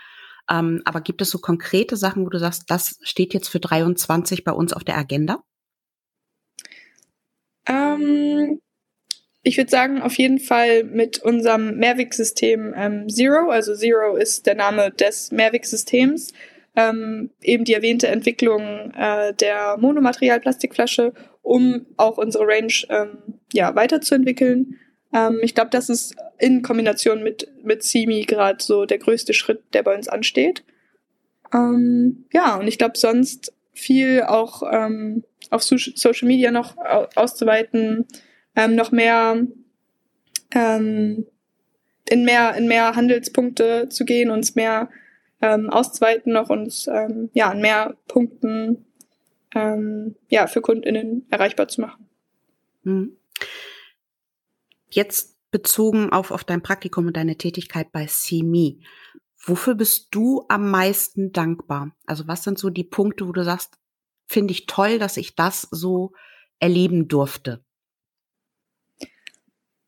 Ähm, 0.51 0.81
aber 0.85 1.01
gibt 1.01 1.21
es 1.21 1.29
so 1.29 1.39
konkrete 1.39 1.95
Sachen, 1.95 2.25
wo 2.25 2.29
du 2.29 2.37
sagst, 2.37 2.63
das 2.67 2.97
steht 3.01 3.33
jetzt 3.33 3.47
für 3.47 3.59
23 3.59 4.43
bei 4.43 4.51
uns 4.51 4.73
auf 4.73 4.83
der 4.83 4.97
Agenda? 4.97 5.43
Ähm, 7.67 8.59
ich 9.43 9.57
würde 9.57 9.69
sagen, 9.69 10.01
auf 10.01 10.17
jeden 10.17 10.39
Fall 10.39 10.83
mit 10.83 11.19
unserem 11.19 11.77
Mehrwegsystem 11.77 12.73
ähm, 12.75 13.09
Zero. 13.09 13.49
Also 13.49 13.75
Zero 13.75 14.15
ist 14.17 14.45
der 14.45 14.55
Name 14.55 14.91
des 14.91 15.31
Mehrwegsystems. 15.31 16.33
Ähm, 16.75 17.31
eben 17.41 17.65
die 17.65 17.73
erwähnte 17.73 18.07
Entwicklung 18.07 18.91
äh, 18.91 19.33
der 19.33 19.77
Monomaterial-Plastikflasche, 19.77 21.13
um 21.41 21.85
auch 21.97 22.17
unsere 22.17 22.45
Range 22.47 22.73
ähm, 22.89 23.17
ja, 23.53 23.75
weiterzuentwickeln. 23.75 24.79
Ähm, 25.13 25.39
ich 25.41 25.55
glaube, 25.55 25.69
das 25.69 25.89
ist 25.89 26.15
in 26.37 26.61
Kombination 26.61 27.23
mit, 27.23 27.47
mit 27.63 27.83
Simi 27.83 28.21
gerade 28.21 28.63
so 28.63 28.85
der 28.85 28.97
größte 28.97 29.33
Schritt, 29.33 29.61
der 29.73 29.83
bei 29.83 29.95
uns 29.95 30.07
ansteht. 30.07 30.63
Ähm, 31.53 32.25
ja, 32.31 32.55
und 32.55 32.67
ich 32.67 32.77
glaube, 32.77 32.97
sonst 32.97 33.53
viel 33.73 34.23
auch 34.23 34.63
ähm, 34.71 35.23
auf 35.49 35.63
so 35.63 35.77
Social 35.77 36.27
Media 36.27 36.51
noch 36.51 36.77
auszuweiten, 37.15 38.05
ähm, 38.55 38.75
noch 38.75 38.91
mehr 38.91 39.45
ähm, 40.53 41.25
in 42.09 42.25
mehr 42.25 42.55
in 42.55 42.67
mehr 42.67 42.95
Handelspunkte 42.95 43.89
zu 43.89 44.05
gehen, 44.05 44.31
uns 44.31 44.55
mehr 44.55 44.89
ähm, 45.41 45.69
auszuweiten, 45.69 46.33
noch 46.33 46.49
uns 46.49 46.87
ähm, 46.87 47.29
ja 47.33 47.49
an 47.49 47.61
mehr 47.61 47.95
Punkten 48.07 48.85
ähm, 49.55 50.15
ja 50.29 50.47
für 50.47 50.61
KundInnen 50.61 51.25
erreichbar 51.29 51.67
zu 51.67 51.81
machen. 51.81 52.07
Mhm. 52.83 53.17
Jetzt 54.91 55.37
bezogen 55.51 56.11
auf, 56.11 56.31
auf 56.31 56.43
dein 56.43 56.61
Praktikum 56.61 57.07
und 57.07 57.17
deine 57.17 57.37
Tätigkeit 57.37 57.91
bei 57.91 58.05
CME. 58.05 58.77
Wofür 59.43 59.75
bist 59.75 60.09
du 60.11 60.45
am 60.49 60.69
meisten 60.69 61.31
dankbar? 61.31 61.95
Also 62.05 62.27
was 62.27 62.43
sind 62.43 62.59
so 62.59 62.69
die 62.69 62.83
Punkte, 62.83 63.27
wo 63.27 63.31
du 63.31 63.43
sagst, 63.43 63.77
finde 64.27 64.51
ich 64.51 64.67
toll, 64.67 64.99
dass 64.99 65.17
ich 65.17 65.35
das 65.35 65.67
so 65.71 66.13
erleben 66.59 67.07
durfte? 67.07 67.63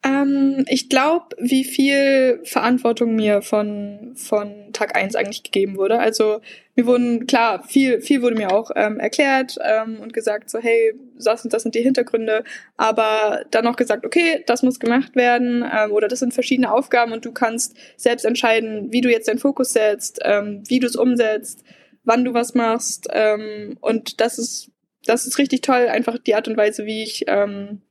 Ähm, 0.06 0.66
ich 0.68 0.90
glaube, 0.90 1.36
wie 1.38 1.64
viel 1.64 2.42
Verantwortung 2.44 3.16
mir 3.16 3.42
von, 3.42 4.14
von 4.16 4.74
Tag 4.74 4.98
eins 4.98 5.16
eigentlich 5.16 5.44
gegeben 5.44 5.78
wurde. 5.78 6.00
Also 6.00 6.42
mir 6.76 6.86
wurden, 6.86 7.26
klar, 7.26 7.64
viel, 7.64 8.02
viel 8.02 8.22
wurde 8.22 8.36
mir 8.36 8.52
auch 8.52 8.72
ähm, 8.76 9.00
erklärt 9.00 9.58
ähm, 9.64 10.00
und 10.02 10.12
gesagt, 10.12 10.50
so, 10.50 10.60
hey, 10.60 10.94
das 11.18 11.46
und 11.46 11.54
das 11.54 11.64
sind 11.64 11.76
die 11.76 11.82
Hintergründe, 11.82 12.44
aber 12.76 13.46
dann 13.52 13.68
auch 13.68 13.78
gesagt, 13.78 14.06
okay, 14.06 14.44
das 14.46 14.64
muss 14.64 14.80
gemacht 14.80 15.16
werden 15.16 15.64
ähm, 15.72 15.92
oder 15.92 16.10
das 16.10 16.20
sind 16.20 16.34
verschiedene 16.34 16.72
Aufgaben 16.72 17.14
und 17.14 17.24
du 17.24 17.32
kannst 17.32 17.78
selbst 17.96 18.26
entscheiden, 18.26 18.92
wie 18.92 19.02
du 19.02 19.10
jetzt 19.10 19.30
deinen 19.30 19.40
Fokus 19.40 19.72
setzt, 19.72 20.20
ähm, 20.24 20.64
wie 20.68 20.80
du 20.80 20.88
es 20.88 20.98
umsetzt, 20.98 21.64
wann 22.04 22.26
du 22.26 22.34
was 22.34 22.56
machst 22.56 23.08
ähm, 23.12 23.78
und 23.80 24.20
das 24.20 24.38
ist, 24.38 24.72
das 25.06 25.28
ist 25.28 25.38
richtig 25.38 25.62
toll, 25.62 25.88
einfach 25.88 26.18
die 26.18 26.36
Art 26.36 26.48
und 26.48 26.58
Weise, 26.58 26.86
wie 26.86 27.04
ich 27.04 27.26
ähm, 27.28 27.82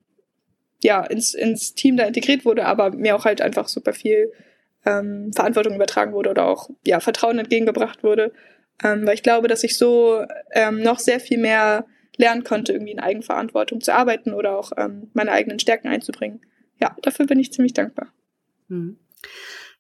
ja, 0.83 1.05
ins, 1.05 1.35
ins 1.35 1.75
Team 1.75 1.97
da 1.97 2.05
integriert 2.05 2.45
wurde, 2.45 2.67
aber 2.67 2.91
mir 2.91 3.17
auch 3.17 3.25
halt 3.25 3.41
einfach 3.41 3.69
super 3.69 3.93
viel 3.93 4.33
ähm, 4.85 5.33
Verantwortung 5.33 5.75
übertragen 5.75 6.13
wurde 6.13 6.31
oder 6.31 6.47
auch 6.47 6.71
ja, 6.85 7.01
Vertrauen 7.01 7.39
entgegengebracht 7.39 8.03
wurde. 8.03 8.33
Ähm, 8.83 9.07
weil 9.07 9.15
ich 9.15 9.23
glaube, 9.23 9.49
dass 9.49 9.63
ich 9.63 9.77
so 9.77 10.25
ähm, 10.53 10.83
noch 10.83 10.99
sehr 10.99 11.21
viel 11.21 11.39
mehr 11.39 11.87
lernen 12.17 12.45
konnte, 12.45 12.73
irgendwie 12.73 12.93
in 12.93 13.01
Eigenverantwortung 13.01 13.81
zu 13.81 13.95
arbeiten 13.95 14.33
oder 14.33 14.59
auch 14.59 14.73
ähm, 14.77 15.11
meine 15.13 15.33
eigenen 15.33 15.59
Stärken 15.59 15.89
einzubringen. 15.89 16.41
Ja, 16.81 16.97
dafür 17.03 17.27
bin 17.27 17.39
ich 17.39 17.53
ziemlich 17.53 17.75
dankbar. 17.75 18.13
Hm. 18.69 18.99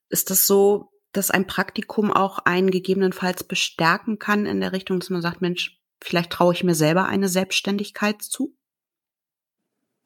Ist 0.08 0.30
das 0.30 0.46
so, 0.46 0.90
dass 1.12 1.30
ein 1.30 1.46
Praktikum 1.46 2.12
auch 2.12 2.38
einen 2.38 2.70
gegebenenfalls 2.70 3.44
bestärken 3.44 4.18
kann 4.18 4.46
in 4.46 4.60
der 4.60 4.72
Richtung, 4.72 5.00
dass 5.00 5.10
man 5.10 5.22
sagt, 5.22 5.42
Mensch, 5.42 5.80
vielleicht 6.00 6.30
traue 6.30 6.54
ich 6.54 6.64
mir 6.64 6.74
selber 6.74 7.06
eine 7.06 7.28
Selbstständigkeit 7.28 8.22
zu? 8.22 8.54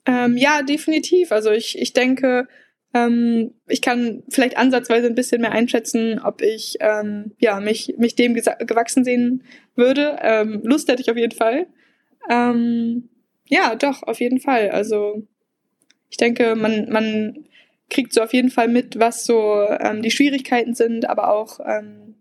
Ähm, 0.07 0.37
ja, 0.37 0.62
definitiv. 0.62 1.33
Also 1.33 1.51
ich, 1.51 1.79
ich 1.79 1.92
denke, 1.92 2.49
ähm, 2.95 3.55
ich 3.66 3.83
kann 3.83 4.23
vielleicht 4.29 4.57
ansatzweise 4.57 5.07
ein 5.07 5.14
bisschen 5.14 5.40
mehr 5.40 5.53
einschätzen, 5.53 6.21
ob 6.21 6.40
ich 6.42 6.77
ähm, 6.81 7.33
ja, 7.38 7.61
mich, 7.61 7.95
mich 7.99 8.14
dem 8.14 8.35
gewachsen 8.35 9.05
sehen 9.05 9.42
würde. 9.75 10.19
Ähm, 10.23 10.61
Lust 10.64 10.88
hätte 10.88 11.03
ich 11.03 11.11
auf 11.11 11.16
jeden 11.16 11.37
Fall. 11.37 11.66
Ähm, 12.31 13.09
ja, 13.49 13.75
doch, 13.75 14.03
auf 14.03 14.21
jeden 14.21 14.40
Fall. 14.40 14.71
Also 14.71 15.27
ich 16.09 16.16
denke, 16.16 16.55
man, 16.55 16.88
man 16.88 17.47
kriegt 17.90 18.12
so 18.12 18.23
auf 18.23 18.33
jeden 18.33 18.51
Fall 18.51 18.69
mit, 18.69 18.99
was 18.99 19.25
so 19.25 19.61
ähm, 19.81 20.03
die 20.03 20.11
Schwierigkeiten 20.11 20.75
sind, 20.75 21.09
aber 21.09 21.33
auch 21.33 21.61
ähm, 21.64 22.14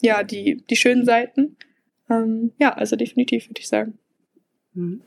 ja, 0.00 0.22
die, 0.22 0.62
die 0.68 0.76
schönen 0.76 1.04
Seiten. 1.04 1.56
Ähm, 2.10 2.52
ja, 2.58 2.74
also 2.74 2.96
definitiv, 2.96 3.48
würde 3.48 3.60
ich 3.60 3.68
sagen. 3.68 3.98
Mhm. 4.74 5.02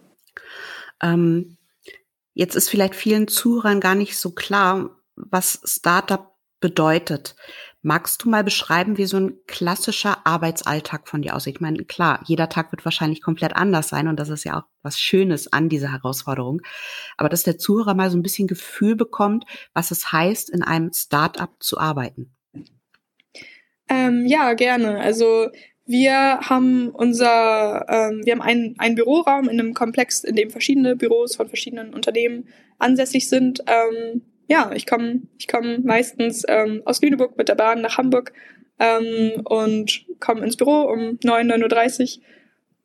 Ähm, 1.01 1.57
Jetzt 2.37 2.55
ist 2.55 2.69
vielleicht 2.69 2.93
vielen 2.93 3.27
Zuhörern 3.27 3.79
gar 3.79 3.95
nicht 3.95 4.15
so 4.15 4.29
klar, 4.29 4.91
was 5.15 5.59
Startup 5.63 6.35
bedeutet. 6.59 7.35
Magst 7.81 8.23
du 8.23 8.29
mal 8.29 8.43
beschreiben, 8.43 8.99
wie 8.99 9.07
so 9.07 9.17
ein 9.17 9.39
klassischer 9.47 10.19
Arbeitsalltag 10.23 11.07
von 11.07 11.23
dir 11.23 11.35
aussieht? 11.35 11.55
Ich 11.55 11.61
meine, 11.61 11.83
klar, 11.85 12.19
jeder 12.25 12.47
Tag 12.47 12.71
wird 12.71 12.85
wahrscheinlich 12.85 13.23
komplett 13.23 13.55
anders 13.55 13.89
sein 13.89 14.07
und 14.07 14.19
das 14.19 14.29
ist 14.29 14.43
ja 14.43 14.59
auch 14.59 14.65
was 14.83 14.99
Schönes 14.99 15.51
an 15.51 15.67
dieser 15.67 15.91
Herausforderung. 15.91 16.61
Aber 17.17 17.27
dass 17.27 17.41
der 17.41 17.57
Zuhörer 17.57 17.95
mal 17.95 18.11
so 18.11 18.17
ein 18.19 18.23
bisschen 18.23 18.47
Gefühl 18.47 18.95
bekommt, 18.95 19.43
was 19.73 19.89
es 19.89 20.11
heißt, 20.11 20.51
in 20.51 20.61
einem 20.61 20.93
Startup 20.93 21.49
zu 21.59 21.79
arbeiten. 21.79 22.35
Ähm, 23.89 24.27
ja, 24.27 24.53
gerne. 24.53 24.99
Also 24.99 25.49
wir 25.87 26.39
haben 26.41 26.89
unser, 26.89 27.85
ähm, 27.87 28.21
wir 28.25 28.33
haben 28.33 28.41
einen, 28.41 28.75
einen 28.77 28.95
Büroraum 28.95 29.45
in 29.45 29.59
einem 29.59 29.73
Komplex, 29.73 30.23
in 30.23 30.35
dem 30.35 30.49
verschiedene 30.49 30.97
Büros 30.97 31.37
von 31.37 31.47
verschiedenen 31.47 31.93
Unternehmen 31.93 32.47
ansässig 32.77 33.29
sind. 33.29 33.63
Ähm, 33.67 34.21
ja, 34.47 34.71
ich 34.75 34.85
komme 34.85 35.21
ich 35.39 35.47
komm 35.47 35.83
meistens 35.83 36.43
ähm, 36.47 36.81
aus 36.85 37.01
Lüneburg 37.01 37.37
mit 37.37 37.47
der 37.47 37.55
Bahn 37.55 37.81
nach 37.81 37.97
Hamburg 37.97 38.33
ähm, 38.79 39.41
und 39.45 40.05
komme 40.19 40.41
ins 40.41 40.57
Büro 40.57 40.81
um 40.81 41.17
9, 41.23 41.51
9.30 41.51 42.17
Uhr. 42.17 42.23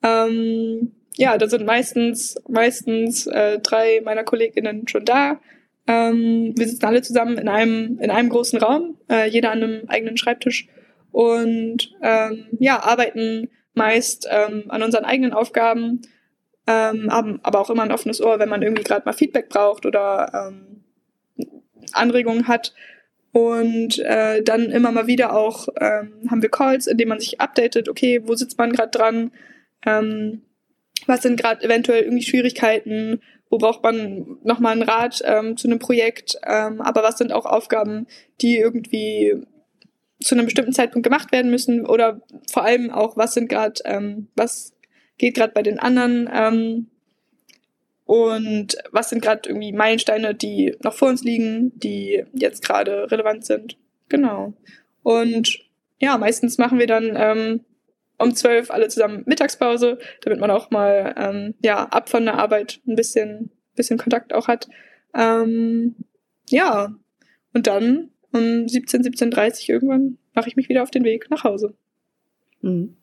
Ähm, 0.05 0.93
ja, 1.17 1.37
da 1.39 1.49
sind 1.49 1.67
meistens, 1.67 2.37
meistens 2.49 3.27
äh, 3.27 3.59
drei 3.59 4.01
meiner 4.05 4.25
KollegInnen 4.25 4.87
schon 4.87 5.05
da. 5.05 5.41
Ähm, 5.89 6.55
wir 6.57 6.69
sitzen 6.69 6.87
alle 6.87 7.03
zusammen 7.03 7.37
in 7.37 7.49
einem, 7.49 7.99
in 8.01 8.11
einem 8.11 8.29
großen 8.29 8.61
Raum, 8.61 8.97
äh, 9.11 9.29
jeder 9.29 9.51
an 9.51 9.63
einem 9.63 9.89
eigenen 9.89 10.17
Schreibtisch 10.17 10.69
und 11.13 11.95
ähm, 12.03 12.47
ja, 12.59 12.83
arbeiten 12.83 13.49
meist 13.75 14.27
ähm, 14.31 14.65
an 14.69 14.83
unseren 14.83 15.05
eigenen 15.05 15.33
Aufgaben, 15.33 16.03
ähm, 16.67 17.13
haben 17.13 17.41
aber 17.43 17.61
auch 17.61 17.71
immer 17.71 17.83
ein 17.83 17.93
offenes 17.93 18.21
Ohr, 18.21 18.39
wenn 18.39 18.49
man 18.49 18.63
irgendwie 18.63 18.85
gerade 18.85 19.05
mal 19.05 19.13
Feedback 19.13 19.49
braucht 19.49 19.87
oder 19.87 20.51
ähm, 20.51 20.85
Anregungen 21.93 22.49
hat. 22.49 22.75
Und 23.33 23.99
äh, 23.99 24.43
dann 24.43 24.71
immer 24.71 24.93
mal 24.93 25.07
wieder 25.07 25.35
auch 25.35 25.69
ähm, 25.81 26.29
haben 26.31 26.43
wir 26.43 26.51
Calls, 26.51 26.87
in 26.87 26.99
denen 26.99 27.09
man 27.09 27.21
sich 27.21 27.41
updatet, 27.41 27.89
okay, 27.89 28.21
wo 28.25 28.35
sitzt 28.35 28.59
man 28.59 28.73
gerade 28.73 28.91
dran, 28.91 29.33
ähm, 29.87 30.43
was 31.07 31.23
sind 31.23 31.41
gerade 31.41 31.65
eventuell 31.65 32.03
irgendwie 32.03 32.25
Schwierigkeiten, 32.25 33.23
wo 33.49 33.57
braucht 33.57 33.83
man 33.83 34.39
nochmal 34.45 34.73
einen 34.73 34.83
Rat 34.83 35.23
ähm, 35.25 35.57
zu 35.57 35.67
einem 35.67 35.79
Projekt, 35.79 36.37
ähm, 36.47 36.83
aber 36.83 37.03
was 37.03 37.17
sind 37.17 37.33
auch 37.33 37.47
Aufgaben, 37.47 38.07
die 38.43 38.59
irgendwie 38.59 39.43
zu 40.25 40.35
einem 40.35 40.47
bestimmten 40.47 40.73
Zeitpunkt 40.73 41.05
gemacht 41.05 41.33
werden 41.33 41.51
müssen 41.51 41.87
oder 41.87 42.21
vor 42.51 42.65
allem 42.65 42.91
auch, 42.91 43.17
was 43.17 43.35
sind 43.35 43.49
gerade, 43.49 43.81
ähm, 43.85 44.29
was 44.35 44.75
geht 45.19 45.35
gerade 45.35 45.53
bei 45.53 45.63
den 45.63 45.79
anderen 45.79 46.29
ähm, 46.33 46.89
und 48.05 48.77
was 48.91 49.11
sind 49.11 49.23
gerade 49.23 49.49
irgendwie 49.49 49.73
Meilensteine, 49.73 50.35
die 50.35 50.77
noch 50.83 50.95
vor 50.95 51.09
uns 51.09 51.23
liegen, 51.23 51.73
die 51.79 52.25
jetzt 52.33 52.65
gerade 52.65 53.11
relevant 53.11 53.45
sind. 53.45 53.77
Genau. 54.09 54.55
Und 55.03 55.61
ja, 55.99 56.19
meistens 56.19 56.59
machen 56.59 56.79
wir 56.79 56.87
dann 56.87 57.15
ähm, 57.17 57.61
um 58.19 58.35
zwölf 58.35 58.71
alle 58.71 58.89
zusammen 58.89 59.23
Mittagspause, 59.27 59.99
damit 60.23 60.41
man 60.41 60.51
auch 60.51 60.71
mal 60.71 61.15
ähm, 61.17 61.55
ja 61.63 61.85
ab 61.85 62.09
von 62.09 62.25
der 62.25 62.39
Arbeit 62.39 62.81
ein 62.87 62.97
bisschen 62.97 63.51
bisschen 63.75 63.99
Kontakt 63.99 64.33
auch 64.33 64.49
hat. 64.49 64.69
Ähm, 65.15 65.97
ja, 66.49 66.95
und 67.53 67.67
dann 67.67 68.11
um 68.33 68.69
17, 68.69 69.03
17.30 69.03 69.69
irgendwann 69.71 70.19
mache 70.35 70.49
ich 70.49 70.57
mich 70.57 70.69
wieder 70.69 70.83
auf 70.83 70.91
den 70.91 71.05
Weg 71.05 71.31
nach 71.31 71.45
Hause. 71.45 71.75
Mhm. 72.61 72.97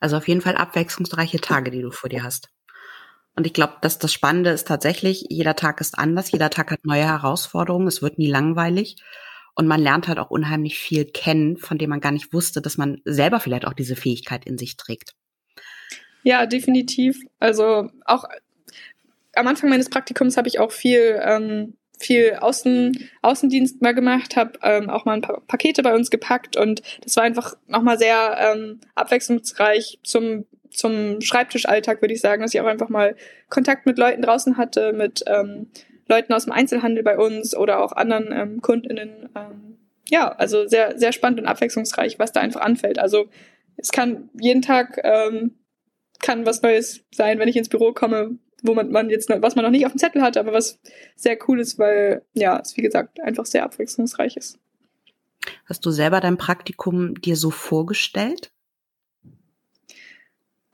Also 0.00 0.16
auf 0.16 0.28
jeden 0.28 0.40
Fall 0.40 0.56
abwechslungsreiche 0.56 1.40
Tage, 1.40 1.70
die 1.70 1.82
du 1.82 1.90
vor 1.90 2.10
dir 2.10 2.22
hast. 2.22 2.50
Und 3.36 3.46
ich 3.46 3.52
glaube, 3.52 3.74
dass 3.80 3.98
das 3.98 4.12
Spannende 4.12 4.50
ist 4.50 4.68
tatsächlich, 4.68 5.26
jeder 5.28 5.56
Tag 5.56 5.80
ist 5.80 5.98
anders, 5.98 6.30
jeder 6.30 6.50
Tag 6.50 6.70
hat 6.70 6.84
neue 6.84 7.04
Herausforderungen, 7.04 7.88
es 7.88 8.02
wird 8.02 8.18
nie 8.18 8.30
langweilig. 8.30 8.96
Und 9.56 9.66
man 9.66 9.80
lernt 9.80 10.08
halt 10.08 10.18
auch 10.18 10.30
unheimlich 10.30 10.78
viel 10.78 11.04
kennen, 11.04 11.56
von 11.56 11.78
dem 11.78 11.90
man 11.90 12.00
gar 12.00 12.10
nicht 12.10 12.32
wusste, 12.32 12.60
dass 12.60 12.76
man 12.76 13.00
selber 13.04 13.38
vielleicht 13.40 13.66
auch 13.66 13.72
diese 13.72 13.96
Fähigkeit 13.96 14.46
in 14.46 14.58
sich 14.58 14.76
trägt. 14.76 15.14
Ja, 16.24 16.46
definitiv. 16.46 17.20
Also 17.38 17.90
auch 18.04 18.24
am 19.34 19.46
Anfang 19.46 19.70
meines 19.70 19.90
Praktikums 19.90 20.36
habe 20.36 20.48
ich 20.48 20.58
auch 20.58 20.72
viel 20.72 21.20
ähm, 21.22 21.76
viel 21.98 22.36
Außen, 22.40 23.08
Außendienst 23.22 23.82
mal 23.82 23.94
gemacht, 23.94 24.36
habe 24.36 24.58
ähm, 24.62 24.90
auch 24.90 25.04
mal 25.04 25.14
ein 25.14 25.22
paar 25.22 25.40
Pakete 25.46 25.82
bei 25.82 25.94
uns 25.94 26.10
gepackt 26.10 26.56
und 26.56 26.82
das 27.02 27.16
war 27.16 27.24
einfach 27.24 27.54
nochmal 27.66 27.98
sehr 27.98 28.36
ähm, 28.38 28.80
abwechslungsreich 28.94 30.00
zum, 30.02 30.46
zum 30.70 31.20
Schreibtischalltag, 31.20 32.02
würde 32.02 32.14
ich 32.14 32.20
sagen, 32.20 32.42
dass 32.42 32.54
ich 32.54 32.60
auch 32.60 32.66
einfach 32.66 32.88
mal 32.88 33.16
Kontakt 33.48 33.86
mit 33.86 33.98
Leuten 33.98 34.22
draußen 34.22 34.56
hatte, 34.56 34.92
mit 34.92 35.24
ähm, 35.26 35.68
Leuten 36.08 36.32
aus 36.32 36.44
dem 36.44 36.52
Einzelhandel 36.52 37.02
bei 37.02 37.16
uns 37.18 37.56
oder 37.56 37.82
auch 37.82 37.92
anderen 37.92 38.32
ähm, 38.32 38.60
KundInnen. 38.60 39.30
Ähm, 39.34 39.78
ja, 40.08 40.30
also 40.32 40.66
sehr, 40.66 40.98
sehr 40.98 41.12
spannend 41.12 41.40
und 41.40 41.46
abwechslungsreich, 41.46 42.18
was 42.18 42.32
da 42.32 42.40
einfach 42.40 42.60
anfällt. 42.60 42.98
Also 42.98 43.28
es 43.76 43.90
kann 43.90 44.28
jeden 44.38 44.62
Tag 44.62 45.00
ähm, 45.02 45.54
kann 46.20 46.46
was 46.46 46.62
Neues 46.62 47.04
sein, 47.12 47.38
wenn 47.38 47.48
ich 47.48 47.56
ins 47.56 47.68
Büro 47.68 47.92
komme, 47.92 48.38
wo 48.64 48.74
man, 48.74 48.90
man 48.90 49.10
jetzt, 49.10 49.28
was 49.28 49.54
man 49.54 49.64
noch 49.64 49.70
nicht 49.70 49.86
auf 49.86 49.92
dem 49.92 49.98
Zettel 49.98 50.22
hatte, 50.22 50.40
aber 50.40 50.52
was 50.52 50.80
sehr 51.14 51.38
cool 51.46 51.60
ist, 51.60 51.78
weil, 51.78 52.22
ja, 52.32 52.58
es 52.58 52.76
wie 52.76 52.82
gesagt 52.82 53.20
einfach 53.20 53.46
sehr 53.46 53.64
abwechslungsreich 53.64 54.36
ist. 54.36 54.58
Hast 55.66 55.84
du 55.84 55.90
selber 55.90 56.20
dein 56.20 56.38
Praktikum 56.38 57.20
dir 57.20 57.36
so 57.36 57.50
vorgestellt? 57.50 58.50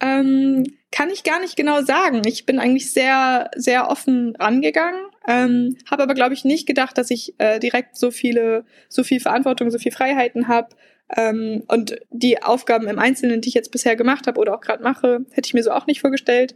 Ähm, 0.01 0.65
kann 0.93 1.11
ich 1.11 1.25
gar 1.25 1.41
nicht 1.41 1.57
genau 1.57 1.83
sagen. 1.83 2.23
Ich 2.25 2.47
bin 2.47 2.59
eigentlich 2.59 2.93
sehr, 2.93 3.51
sehr 3.55 3.89
offen 3.91 4.35
rangegangen, 4.37 5.01
ähm, 5.29 5.77
habe 5.91 6.05
aber, 6.05 6.15
glaube 6.15 6.35
ich, 6.35 6.45
nicht 6.45 6.67
gedacht, 6.67 6.97
dass 6.97 7.11
ich 7.11 7.35
äh, 7.39 7.59
direkt 7.59 7.97
so 7.97 8.11
viele, 8.11 8.65
so 8.89 9.05
viel 9.05 9.21
Verantwortung, 9.21 9.71
so 9.71 9.79
viel 9.79 9.93
Freiheiten 9.93 10.49
habe. 10.49 10.75
Ähm, 11.17 11.65
und 11.67 11.99
die 12.11 12.43
Aufgaben 12.43 12.87
im 12.87 12.99
Einzelnen, 12.99 13.41
die 13.41 13.49
ich 13.49 13.55
jetzt 13.55 13.73
bisher 13.73 13.97
gemacht 13.97 14.27
habe 14.27 14.41
oder 14.41 14.55
auch 14.55 14.61
gerade 14.61 14.83
mache, 14.83 15.27
hätte 15.33 15.49
ich 15.49 15.55
mir 15.55 15.63
so 15.63 15.73
auch 15.73 15.87
nicht 15.87 16.01
vorgestellt. 16.01 16.55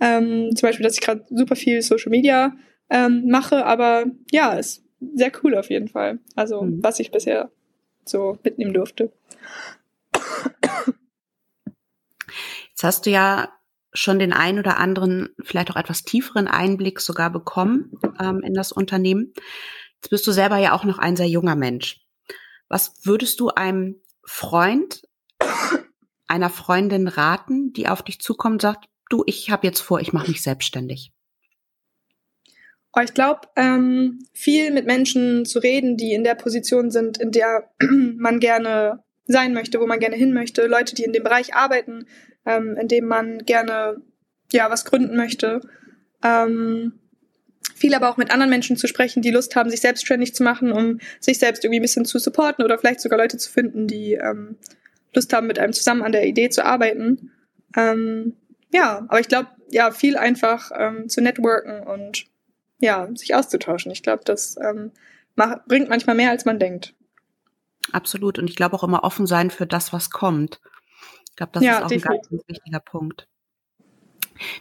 Ähm, 0.00 0.54
zum 0.54 0.68
Beispiel, 0.68 0.84
dass 0.84 0.94
ich 0.94 1.00
gerade 1.00 1.24
super 1.30 1.56
viel 1.56 1.80
Social 1.82 2.10
Media 2.10 2.54
ähm, 2.90 3.24
mache, 3.28 3.64
aber 3.64 4.04
ja, 4.30 4.54
ist 4.54 4.84
sehr 5.14 5.32
cool 5.42 5.56
auf 5.56 5.70
jeden 5.70 5.88
Fall. 5.88 6.18
Also, 6.34 6.62
mhm. 6.62 6.82
was 6.82 7.00
ich 7.00 7.10
bisher 7.10 7.50
so 8.04 8.38
mitnehmen 8.42 8.72
durfte. 8.72 9.12
Jetzt 12.70 12.84
hast 12.84 13.06
du 13.06 13.10
ja 13.10 13.52
schon 13.92 14.18
den 14.18 14.32
ein 14.32 14.58
oder 14.58 14.78
anderen, 14.78 15.30
vielleicht 15.42 15.70
auch 15.70 15.76
etwas 15.76 16.02
tieferen 16.04 16.48
Einblick 16.48 17.00
sogar 17.00 17.30
bekommen 17.30 17.92
ähm, 18.20 18.40
in 18.40 18.54
das 18.54 18.72
Unternehmen. 18.72 19.32
Jetzt 19.96 20.10
bist 20.10 20.26
du 20.26 20.32
selber 20.32 20.58
ja 20.58 20.72
auch 20.72 20.84
noch 20.84 20.98
ein 20.98 21.16
sehr 21.16 21.28
junger 21.28 21.56
Mensch. 21.56 22.00
Was 22.68 22.94
würdest 23.04 23.40
du 23.40 23.48
einem 23.48 23.96
Freund, 24.24 25.02
einer 26.28 26.50
Freundin 26.50 27.08
raten, 27.08 27.72
die 27.72 27.88
auf 27.88 28.02
dich 28.02 28.20
zukommt 28.20 28.54
und 28.54 28.62
sagt, 28.62 28.88
du, 29.08 29.22
ich 29.26 29.50
habe 29.50 29.66
jetzt 29.66 29.80
vor, 29.80 30.00
ich 30.00 30.12
mache 30.12 30.28
mich 30.28 30.42
selbstständig? 30.42 31.12
Ich 33.02 33.12
glaube, 33.12 33.42
ähm, 33.56 34.20
viel 34.32 34.70
mit 34.70 34.86
Menschen 34.86 35.44
zu 35.44 35.58
reden, 35.58 35.98
die 35.98 36.14
in 36.14 36.24
der 36.24 36.34
Position 36.34 36.90
sind, 36.90 37.18
in 37.18 37.30
der 37.30 37.70
man 37.80 38.40
gerne 38.40 39.04
sein 39.26 39.52
möchte, 39.52 39.80
wo 39.80 39.86
man 39.86 39.98
gerne 39.98 40.16
hin 40.16 40.32
möchte, 40.32 40.66
Leute, 40.66 40.94
die 40.94 41.04
in 41.04 41.12
dem 41.12 41.22
Bereich 41.22 41.54
arbeiten, 41.54 42.06
ähm, 42.46 42.76
in 42.80 42.88
dem 42.88 43.06
man 43.06 43.40
gerne 43.40 44.00
ja 44.50 44.70
was 44.70 44.86
gründen 44.86 45.16
möchte. 45.16 45.60
Ähm, 46.24 46.94
viel 47.74 47.94
aber 47.94 48.08
auch 48.08 48.16
mit 48.16 48.30
anderen 48.30 48.50
Menschen 48.50 48.76
zu 48.76 48.86
sprechen, 48.86 49.20
die 49.20 49.30
Lust 49.30 49.56
haben, 49.56 49.68
sich 49.68 49.80
selbstständig 49.80 50.34
zu 50.34 50.42
machen, 50.42 50.72
um 50.72 51.00
sich 51.20 51.38
selbst 51.38 51.64
irgendwie 51.64 51.80
ein 51.80 51.82
bisschen 51.82 52.06
zu 52.06 52.18
supporten 52.18 52.64
oder 52.64 52.78
vielleicht 52.78 53.00
sogar 53.00 53.18
Leute 53.18 53.36
zu 53.36 53.50
finden, 53.50 53.86
die 53.86 54.14
ähm, 54.14 54.56
Lust 55.12 55.32
haben, 55.34 55.46
mit 55.46 55.58
einem 55.58 55.74
zusammen 55.74 56.02
an 56.02 56.12
der 56.12 56.26
Idee 56.26 56.48
zu 56.48 56.64
arbeiten. 56.64 57.32
Ähm, 57.76 58.36
ja, 58.76 58.98
aber 59.08 59.20
ich 59.20 59.28
glaube, 59.28 59.48
ja, 59.70 59.90
viel 59.90 60.16
einfach 60.16 60.70
ähm, 60.78 61.08
zu 61.08 61.22
networken 61.22 61.82
und 61.86 62.26
ja, 62.78 63.08
sich 63.14 63.34
auszutauschen. 63.34 63.90
Ich 63.90 64.02
glaube, 64.02 64.22
das 64.24 64.56
ähm, 64.62 64.92
macht, 65.34 65.66
bringt 65.66 65.88
manchmal 65.88 66.14
mehr, 66.14 66.30
als 66.30 66.44
man 66.44 66.58
denkt. 66.58 66.94
Absolut. 67.92 68.38
Und 68.38 68.50
ich 68.50 68.56
glaube 68.56 68.76
auch 68.76 68.84
immer 68.84 69.02
offen 69.02 69.26
sein 69.26 69.50
für 69.50 69.66
das, 69.66 69.94
was 69.94 70.10
kommt. 70.10 70.60
Ich 71.30 71.36
glaube, 71.36 71.52
das 71.52 71.62
ja, 71.62 71.78
ist 71.78 71.84
auch 71.84 71.88
definitiv. 71.88 72.30
ein 72.30 72.36
ganz 72.36 72.48
wichtiger 72.48 72.80
Punkt. 72.80 73.28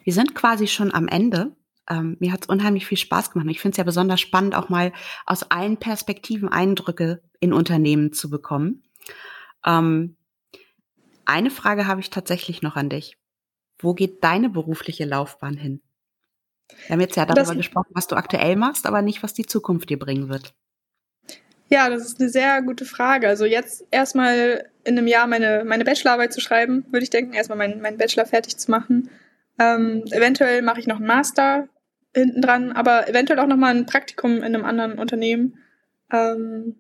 Wir 0.06 0.14
sind 0.14 0.34
quasi 0.34 0.68
schon 0.68 0.94
am 0.94 1.10
Ende. 1.10 1.54
Ähm, 1.90 2.16
mir 2.22 2.32
hat 2.32 2.44
es 2.44 2.50
unheimlich 2.50 2.86
viel 2.86 2.98
Spaß 2.98 3.32
gemacht. 3.32 3.48
Ich 3.50 3.60
finde 3.60 3.74
es 3.74 3.78
ja 3.78 3.84
besonders 3.84 4.22
spannend, 4.22 4.56
auch 4.56 4.70
mal 4.70 4.94
aus 5.26 5.52
allen 5.52 5.78
Perspektiven 5.78 6.48
Eindrücke 6.48 7.22
in 7.42 7.52
Unternehmen 7.52 8.14
zu 8.14 8.30
bekommen. 8.30 8.84
Ähm, 9.66 10.16
eine 11.26 11.52
Frage 11.52 11.86
habe 11.86 12.00
ich 12.00 12.12
tatsächlich 12.12 12.62
noch 12.62 12.78
an 12.78 12.90
dich. 12.90 13.18
Wo 13.86 13.94
geht 13.94 14.24
deine 14.24 14.50
berufliche 14.50 15.06
Laufbahn 15.06 15.58
hin? 15.58 15.82
Wir 16.88 16.94
haben 16.94 17.02
jetzt 17.02 17.16
ja 17.16 17.26
darüber 17.26 17.42
das, 17.42 17.56
gesprochen, 17.56 17.92
was 17.94 18.08
du 18.08 18.16
aktuell 18.16 18.56
machst, 18.56 18.88
aber 18.88 19.04
nicht, 19.04 19.22
was 19.22 19.36
die 19.36 19.46
Zukunft 19.46 19.90
dir 19.92 20.00
bringen 20.00 20.28
wird. 20.28 20.56
Ja, 21.70 21.90
das 21.90 22.04
ist 22.04 22.20
eine 22.20 22.30
sehr 22.30 22.64
gute 22.64 22.86
Frage. 22.86 23.28
Also 23.28 23.46
jetzt 23.46 23.86
erstmal 23.92 24.70
in 24.84 24.98
einem 24.98 25.08
Jahr 25.08 25.28
meine, 25.28 25.64
meine 25.66 25.86
Bachelorarbeit 25.86 26.34
zu 26.34 26.42
schreiben, 26.42 26.86
würde 26.92 27.04
ich 27.04 27.12
denken, 27.12 27.34
erstmal 27.34 27.60
meinen, 27.60 27.80
meinen 27.82 27.98
Bachelor 27.98 28.26
fertig 28.26 28.58
zu 28.58 28.72
machen. 28.72 29.12
Ähm, 29.60 30.04
eventuell 30.10 30.64
mache 30.64 30.80
ich 30.80 30.88
noch 30.88 30.98
einen 30.98 31.08
Master 31.08 31.70
hinten 32.16 32.42
dran, 32.42 32.72
aber 32.72 33.08
eventuell 33.08 33.40
auch 33.40 33.48
nochmal 33.48 33.76
ein 33.76 33.86
Praktikum 33.86 34.38
in 34.38 34.44
einem 34.44 34.66
anderen 34.66 34.98
Unternehmen. 34.98 35.60
Ähm, 36.12 36.76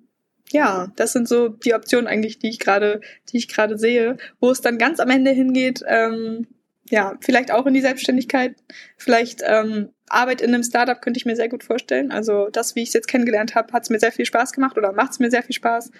ja, 0.51 0.91
das 0.95 1.13
sind 1.13 1.27
so 1.27 1.49
die 1.49 1.75
Optionen 1.75 2.07
eigentlich, 2.07 2.39
die 2.39 2.49
ich 2.49 2.59
gerade, 2.59 3.01
die 3.29 3.37
ich 3.37 3.47
gerade 3.47 3.77
sehe. 3.77 4.17
Wo 4.39 4.49
es 4.49 4.61
dann 4.61 4.79
ganz 4.79 4.99
am 4.99 5.09
Ende 5.09 5.31
hingeht, 5.31 5.83
ähm, 5.87 6.47
ja, 6.89 7.15
vielleicht 7.21 7.51
auch 7.51 7.65
in 7.65 7.73
die 7.73 7.81
Selbstständigkeit, 7.81 8.55
vielleicht 8.97 9.41
ähm, 9.45 9.89
Arbeit 10.07 10.41
in 10.41 10.53
einem 10.53 10.63
Startup 10.63 11.01
könnte 11.01 11.17
ich 11.17 11.25
mir 11.25 11.35
sehr 11.35 11.49
gut 11.49 11.63
vorstellen. 11.63 12.11
Also 12.11 12.49
das, 12.51 12.75
wie 12.75 12.83
ich 12.83 12.89
es 12.89 12.93
jetzt 12.93 13.07
kennengelernt 13.07 13.55
habe, 13.55 13.73
hat 13.73 13.83
es 13.83 13.89
mir 13.89 13.99
sehr 13.99 14.11
viel 14.11 14.25
Spaß 14.25 14.53
gemacht 14.53 14.77
oder 14.77 14.93
macht 14.93 15.11
es 15.11 15.19
mir 15.19 15.31
sehr 15.31 15.43
viel 15.43 15.55
Spaß. 15.55 15.91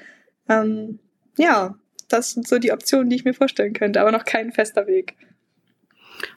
Ähm, 0.48 1.00
ja, 1.38 1.76
das 2.08 2.32
sind 2.32 2.48
so 2.48 2.60
die 2.60 2.72
Optionen, 2.72 3.10
die 3.10 3.16
ich 3.16 3.26
mir 3.26 3.34
vorstellen 3.34 3.74
könnte, 3.74 4.00
aber 4.00 4.12
noch 4.12 4.26
kein 4.26 4.52
fester 4.52 4.86
Weg. 4.86 5.16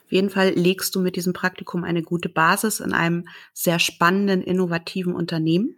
Auf 0.05 0.11
jeden 0.11 0.31
Fall 0.31 0.49
legst 0.49 0.95
du 0.95 0.99
mit 0.99 1.15
diesem 1.15 1.33
Praktikum 1.33 1.83
eine 1.83 2.01
gute 2.01 2.29
Basis 2.29 2.79
in 2.79 2.93
einem 2.93 3.27
sehr 3.53 3.79
spannenden, 3.79 4.41
innovativen 4.41 5.13
Unternehmen. 5.13 5.77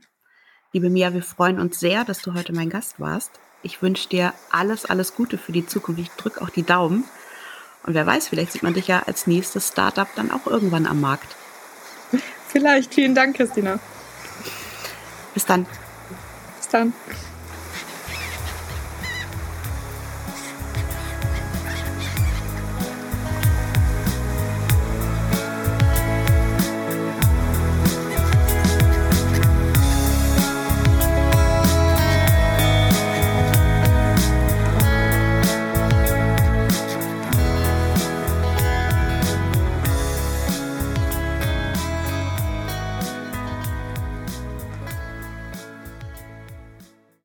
Liebe 0.72 0.90
Mia, 0.90 1.14
wir 1.14 1.22
freuen 1.22 1.60
uns 1.60 1.80
sehr, 1.80 2.06
dass 2.06 2.22
du 2.22 2.34
heute 2.34 2.54
mein 2.54 2.70
Gast 2.70 3.00
warst. 3.00 3.32
Ich 3.64 3.82
wünsche 3.82 4.08
dir 4.08 4.34
alles, 4.50 4.86
alles 4.86 5.14
Gute 5.16 5.38
für 5.38 5.52
die 5.52 5.66
Zukunft. 5.66 6.02
Ich 6.02 6.10
drücke 6.12 6.42
auch 6.42 6.50
die 6.50 6.64
Daumen. 6.64 7.04
Und 7.84 7.94
wer 7.94 8.06
weiß, 8.06 8.28
vielleicht 8.28 8.52
sieht 8.52 8.64
man 8.64 8.74
dich 8.74 8.88
ja 8.88 9.04
als 9.06 9.28
nächstes 9.28 9.70
Startup 9.70 10.08
dann 10.16 10.32
auch 10.32 10.46
irgendwann 10.48 10.86
am 10.86 11.02
Markt. 11.02 11.36
Vielleicht. 12.48 12.94
Vielen 12.94 13.16
Dank, 13.16 13.38
Christina. 13.38 13.80
Bis 15.34 15.46
dann. 15.46 15.66
Bis 16.58 16.68
dann. 16.70 16.94